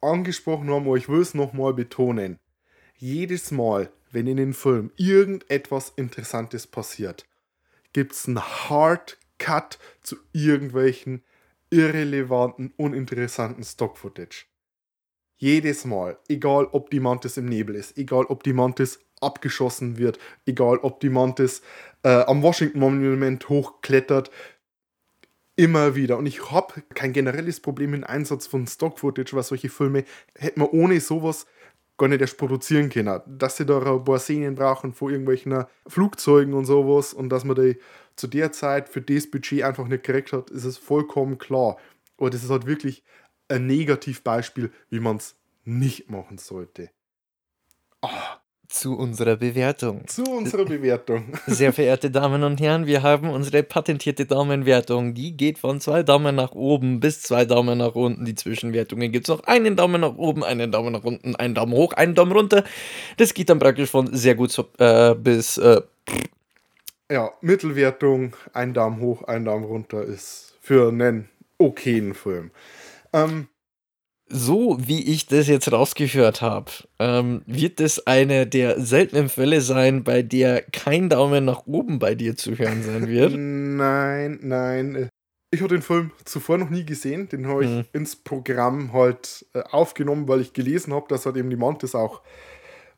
[0.00, 2.38] angesprochen haben, aber ich will es nochmal betonen.
[2.96, 7.26] Jedes Mal, wenn in den Film irgendetwas Interessantes passiert,
[7.92, 11.24] gibt es einen Hard Cut zu irgendwelchen
[11.70, 14.46] irrelevanten, uninteressanten Stock-Footage.
[15.42, 20.20] Jedes Mal, egal ob die Mantis im Nebel ist, egal ob die Mantis abgeschossen wird,
[20.46, 21.62] egal ob die Mantis
[22.04, 24.30] äh, am Washington Monument hochklettert,
[25.56, 26.16] immer wieder.
[26.16, 30.04] Und ich habe kein generelles Problem mit dem Einsatz von Stock-Footage, weil solche Filme
[30.38, 31.46] hätte man ohne sowas
[31.98, 33.20] gar nicht erst produzieren können.
[33.26, 37.56] Dass sie da ein paar Szenen brauchen von irgendwelchen Flugzeugen und sowas und dass man
[37.56, 37.78] die
[38.14, 41.78] zu der Zeit für das Budget einfach nicht gekriegt hat, ist es vollkommen klar.
[42.16, 43.02] Aber das ist halt wirklich
[43.52, 46.90] ein Negativbeispiel, wie man es nicht machen sollte.
[48.72, 50.06] Zu unserer Bewertung.
[50.08, 51.34] Zu unserer Bewertung.
[51.46, 55.12] Sehr verehrte Damen und Herren, wir haben unsere patentierte Daumenwertung.
[55.12, 58.24] Die geht von zwei Daumen nach oben bis zwei Daumen nach unten.
[58.24, 61.74] Die Zwischenwertungen gibt es noch einen Daumen nach oben, einen Daumen nach unten, einen Daumen
[61.74, 62.64] hoch, einen Daumen runter.
[63.18, 65.82] Das geht dann praktisch von sehr gut zu, äh, bis äh,
[67.10, 71.28] Ja, Mittelwertung, ein Daumen hoch, ein Daumen runter ist für einen
[71.58, 72.50] okayen Film.
[73.12, 73.48] Ähm,
[74.28, 80.04] so, wie ich das jetzt rausgehört habe, ähm, wird es eine der seltenen Fälle sein,
[80.04, 83.32] bei der kein Daumen nach oben bei dir zu hören sein wird.
[83.36, 85.08] Nein, nein.
[85.50, 87.28] Ich habe den Film zuvor noch nie gesehen.
[87.28, 87.84] Den habe ich Mhm.
[87.92, 92.22] ins Programm halt äh, aufgenommen, weil ich gelesen habe, dass halt eben die Mantis auch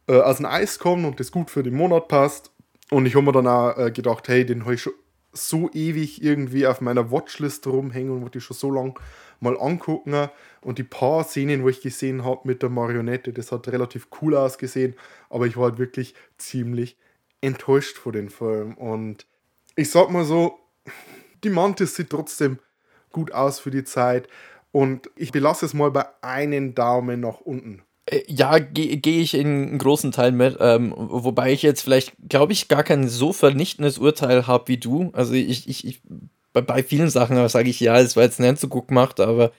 [0.06, 2.52] äh, aus dem Eis kommen und das gut für den Monat passt.
[2.90, 4.92] Und ich habe mir dann auch äh, gedacht, hey, den habe ich schon
[5.32, 8.94] so ewig irgendwie auf meiner Watchlist rumhängen und wollte ich schon so lange
[9.40, 10.28] mal angucken.
[10.60, 14.34] Und die paar Szenen, wo ich gesehen habe mit der Marionette, das hat relativ cool
[14.34, 14.94] ausgesehen,
[15.28, 16.96] aber ich war halt wirklich ziemlich
[17.40, 18.74] enttäuscht vor dem Film.
[18.74, 19.26] Und
[19.76, 20.58] ich sag mal so,
[21.42, 22.58] die Mantis sieht trotzdem
[23.12, 24.28] gut aus für die Zeit.
[24.72, 27.82] Und ich belasse es mal bei einem Daumen nach unten.
[28.06, 32.52] Äh, Ja, gehe geh ich in großen Teil mit, ähm, wobei ich jetzt vielleicht, glaube
[32.52, 35.10] ich, gar kein so vernichtendes Urteil habe wie du.
[35.12, 36.02] Also ich, ich, ich
[36.54, 39.52] bei, bei vielen Sachen sage ich, ja, es war jetzt so gut gemacht, aber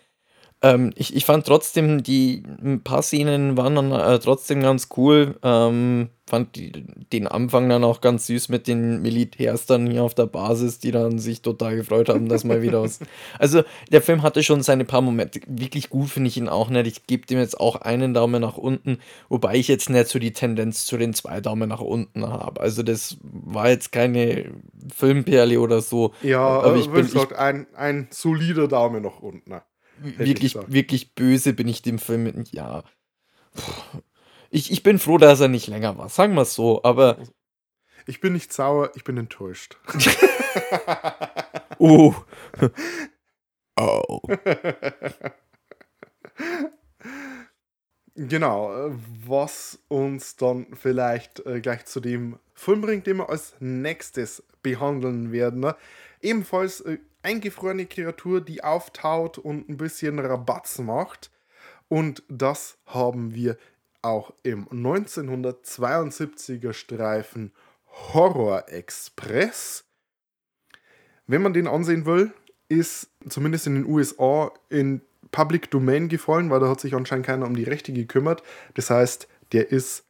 [0.65, 5.35] ähm, ich, ich fand trotzdem, die ein paar Szenen waren dann äh, trotzdem ganz cool.
[5.43, 6.71] Ähm, fand die,
[7.13, 10.89] den Anfang dann auch ganz süß mit den Militärs dann hier auf der Basis, die
[10.89, 12.99] dann sich total gefreut haben, dass mal wieder aus.
[13.37, 13.61] Also
[13.91, 15.39] der Film hatte schon seine paar Momente.
[15.45, 16.87] Wirklich gut finde ich ihn auch nicht.
[16.87, 18.97] Ich gebe dem jetzt auch einen Daumen nach unten,
[19.29, 22.59] wobei ich jetzt nicht so die Tendenz zu den zwei Daumen nach unten habe.
[22.59, 24.51] Also das war jetzt keine
[24.95, 26.13] Filmperle oder so.
[26.23, 29.53] Ja, aber ich bin ich, gesagt, ein, ein solider Daumen nach unten.
[29.99, 32.43] Wirklich, wirklich böse bin ich dem Film.
[32.51, 32.83] Ja.
[34.49, 37.17] Ich, ich bin froh, dass er nicht länger war, sagen wir es so, aber.
[38.07, 39.77] Ich bin nicht sauer, ich bin enttäuscht.
[41.77, 42.15] Oh.
[43.77, 44.21] oh.
[48.15, 48.91] Genau, äh,
[49.27, 55.33] was uns dann vielleicht äh, gleich zu dem Film bringt, den wir als nächstes behandeln
[55.33, 55.59] werden.
[55.59, 55.75] Ne?
[56.21, 61.31] Ebenfalls äh, eingefrorene Kreatur, die auftaut und ein bisschen Rabatz macht.
[61.87, 63.57] Und das haben wir
[64.01, 67.53] auch im 1972er Streifen
[68.13, 69.85] Horror Express.
[71.27, 72.31] Wenn man den ansehen will,
[72.69, 75.01] ist zumindest in den USA in
[75.31, 78.43] Public Domain gefallen, weil da hat sich anscheinend keiner um die Rechte gekümmert.
[78.75, 80.05] Das heißt, der ist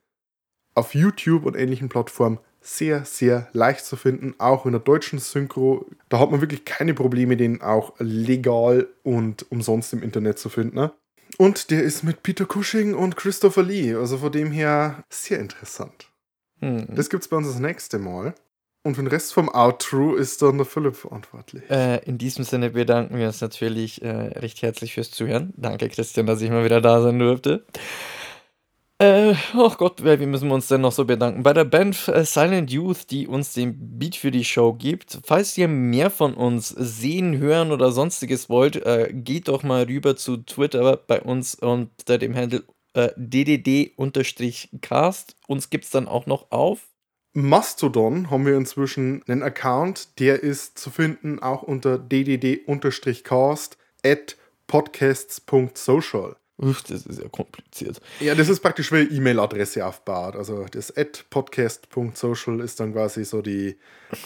[0.74, 5.86] auf YouTube und ähnlichen Plattformen sehr, sehr leicht zu finden, auch in der deutschen Synchro.
[6.10, 10.76] Da hat man wirklich keine Probleme, den auch legal und umsonst im Internet zu finden.
[10.76, 10.92] Ne?
[11.38, 16.10] Und der ist mit Peter Cushing und Christopher Lee, also von dem her sehr interessant.
[16.60, 16.88] Hm.
[16.96, 18.34] Das gibt's bei uns das nächste Mal.
[18.84, 21.64] Und für den Rest vom Outro ist dann der Philipp verantwortlich.
[21.72, 25.54] Äh, in diesem Sinne bedanken wir uns natürlich äh, recht herzlich fürs Zuhören.
[25.58, 27.66] Danke, Christian, dass ich mal wieder da sein durfte.
[28.98, 31.44] Äh, oh Gott, wie müssen wir uns denn noch so bedanken?
[31.44, 35.20] Bei der Band äh, Silent Youth, die uns den Beat für die Show gibt.
[35.26, 40.16] Falls ihr mehr von uns sehen, hören oder sonstiges wollt, äh, geht doch mal rüber
[40.16, 44.16] zu Twitter bei uns unter dem Handle äh, ddd-cast.
[45.48, 46.88] Uns gibt es dann auch noch auf.
[47.34, 54.38] Mastodon haben wir inzwischen einen Account, der ist zu finden auch unter ddd-cast at
[54.68, 56.38] podcasts.social.
[56.58, 58.00] Das ist ja kompliziert.
[58.22, 60.36] Ja, das ist praktisch wie E-Mail-Adresse aufbaut.
[60.36, 63.78] Also das at podcast.social ist dann quasi so die,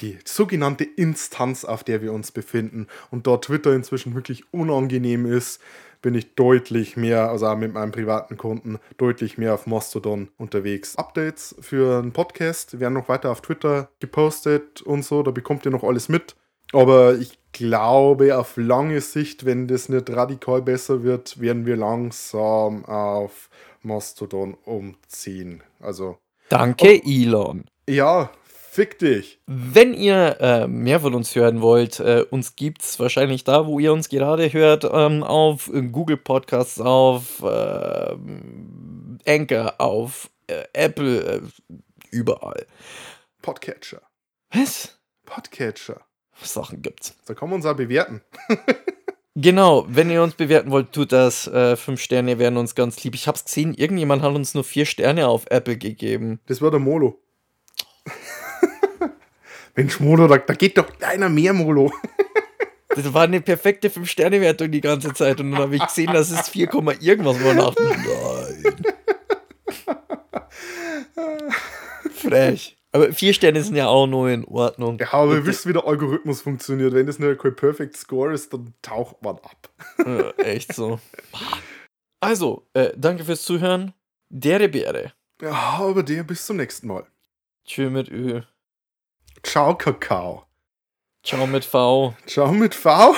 [0.01, 2.87] die sogenannte Instanz, auf der wir uns befinden.
[3.09, 5.59] Und da Twitter inzwischen wirklich unangenehm ist,
[6.01, 10.95] bin ich deutlich mehr, also auch mit meinem privaten Kunden, deutlich mehr auf Mastodon unterwegs.
[10.97, 15.71] Updates für einen Podcast werden noch weiter auf Twitter gepostet und so, da bekommt ihr
[15.71, 16.35] noch alles mit.
[16.71, 22.85] Aber ich glaube, auf lange Sicht, wenn das nicht radikal besser wird, werden wir langsam
[22.85, 23.49] auf
[23.81, 25.63] Mastodon umziehen.
[25.79, 26.17] Also,
[26.49, 27.65] Danke, Elon.
[27.87, 29.39] ja, fick dich.
[29.45, 33.79] Wenn ihr äh, mehr von uns hören wollt, äh, uns gibt es wahrscheinlich da, wo
[33.79, 38.15] ihr uns gerade hört, ähm, auf Google Podcasts, auf äh,
[39.25, 41.41] Anchor, auf äh, Apple, äh,
[42.11, 42.65] überall.
[43.41, 44.01] Podcatcher.
[44.51, 44.99] Was?
[45.25, 46.01] Podcatcher.
[46.45, 47.15] Sachen gibt's.
[47.25, 48.21] Da kann man uns auch bewerten.
[49.41, 51.47] Genau, wenn ihr uns bewerten wollt, tut das.
[51.47, 53.15] Äh, fünf Sterne wären uns ganz lieb.
[53.15, 56.41] Ich hab's gesehen, irgendjemand hat uns nur vier Sterne auf Apple gegeben.
[56.47, 57.21] Das war der Molo.
[59.75, 61.91] Mensch, Molo, da, da geht doch keiner mehr, Molo.
[62.95, 65.39] Das war eine perfekte Fünf-Sterne-Wertung die ganze Zeit.
[65.39, 67.53] Und dann habe ich gesehen, dass es 4, Komma irgendwas war.
[67.53, 68.75] Nein.
[72.11, 72.78] Frech.
[72.91, 74.97] Aber vier Sterne sind ja auch noch in Ordnung.
[74.99, 76.93] Ja, aber ihr wisst, wie der Algorithmus funktioniert.
[76.93, 79.69] Wenn das nicht kein Perfect Score ist, dann taucht man ab.
[80.05, 80.99] Äh, echt so.
[82.21, 83.93] Also, äh, danke fürs Zuhören.
[84.27, 85.13] Dere Bäre.
[85.41, 87.07] Ja, aber der bis zum nächsten Mal.
[87.65, 88.41] Tschö mit Ö.
[89.41, 90.45] Ciao, Kakao.
[91.23, 92.13] Ciao mit V.
[92.25, 93.15] Ciao mit V.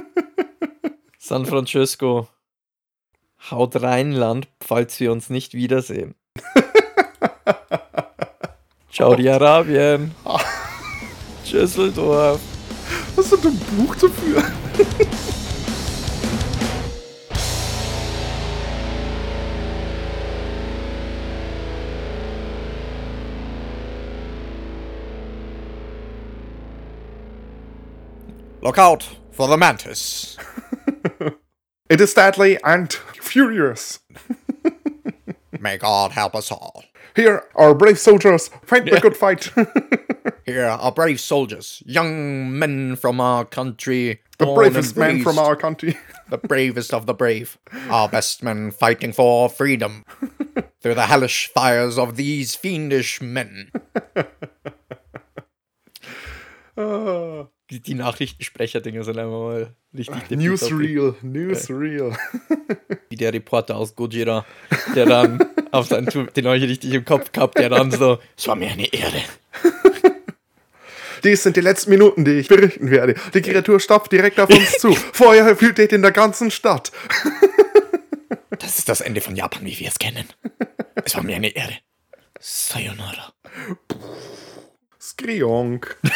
[1.18, 2.28] San Francisco.
[3.50, 6.14] Haut rein, Land, falls wir uns nicht wiedersehen.
[9.00, 10.14] Ciao, die Arabien.
[11.50, 12.38] Düsseldorf.
[13.16, 14.42] Hast du ein Buch dafür?
[28.60, 30.36] Look out for the mantis.
[31.88, 34.00] It is deadly and furious.
[35.58, 36.84] May God help us all.
[37.16, 39.50] Here, our brave soldiers fight the good fight.
[40.46, 44.20] Here are brave soldiers, young men from our country.
[44.38, 45.96] the bravest men from our country.
[46.30, 47.58] The bravest of the brave.
[47.90, 50.04] Our best men fighting for freedom.
[50.80, 53.72] Through the hellish fires of these fiendish men.
[57.70, 60.36] Die, die Nachrichtensprecher-Dinger sind einfach mal richtig tippitoppi.
[60.36, 62.16] Newsreel, Newsreel.
[63.10, 64.44] Wie der Reporter aus Gojira,
[64.94, 65.38] der dann
[65.72, 68.56] auf seinen Tu- den habe ich richtig im Kopf gehabt, der dann so, es war
[68.56, 69.22] mir eine Ehre.
[71.22, 73.14] Dies sind die letzten Minuten, die ich berichten werde.
[73.34, 74.94] Die Kreatur stapft direkt auf uns zu.
[75.12, 76.90] Feuer wütet in der ganzen Stadt.
[78.58, 80.28] Das ist das Ende von Japan, wie wir es kennen.
[81.04, 81.78] Es war mir eine Ehre.
[82.38, 83.32] Sayonara.
[85.00, 85.96] Skrionk.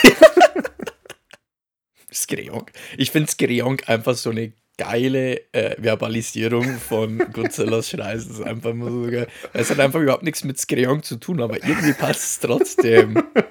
[2.12, 2.70] Skreonk.
[2.98, 8.14] Ich finde Skreonk einfach so eine geile äh, Verbalisierung von Godzillas Schrei.
[8.14, 9.28] Es ist einfach immer so geil.
[9.52, 13.22] Es hat einfach überhaupt nichts mit Skreonk zu tun, aber irgendwie passt es trotzdem.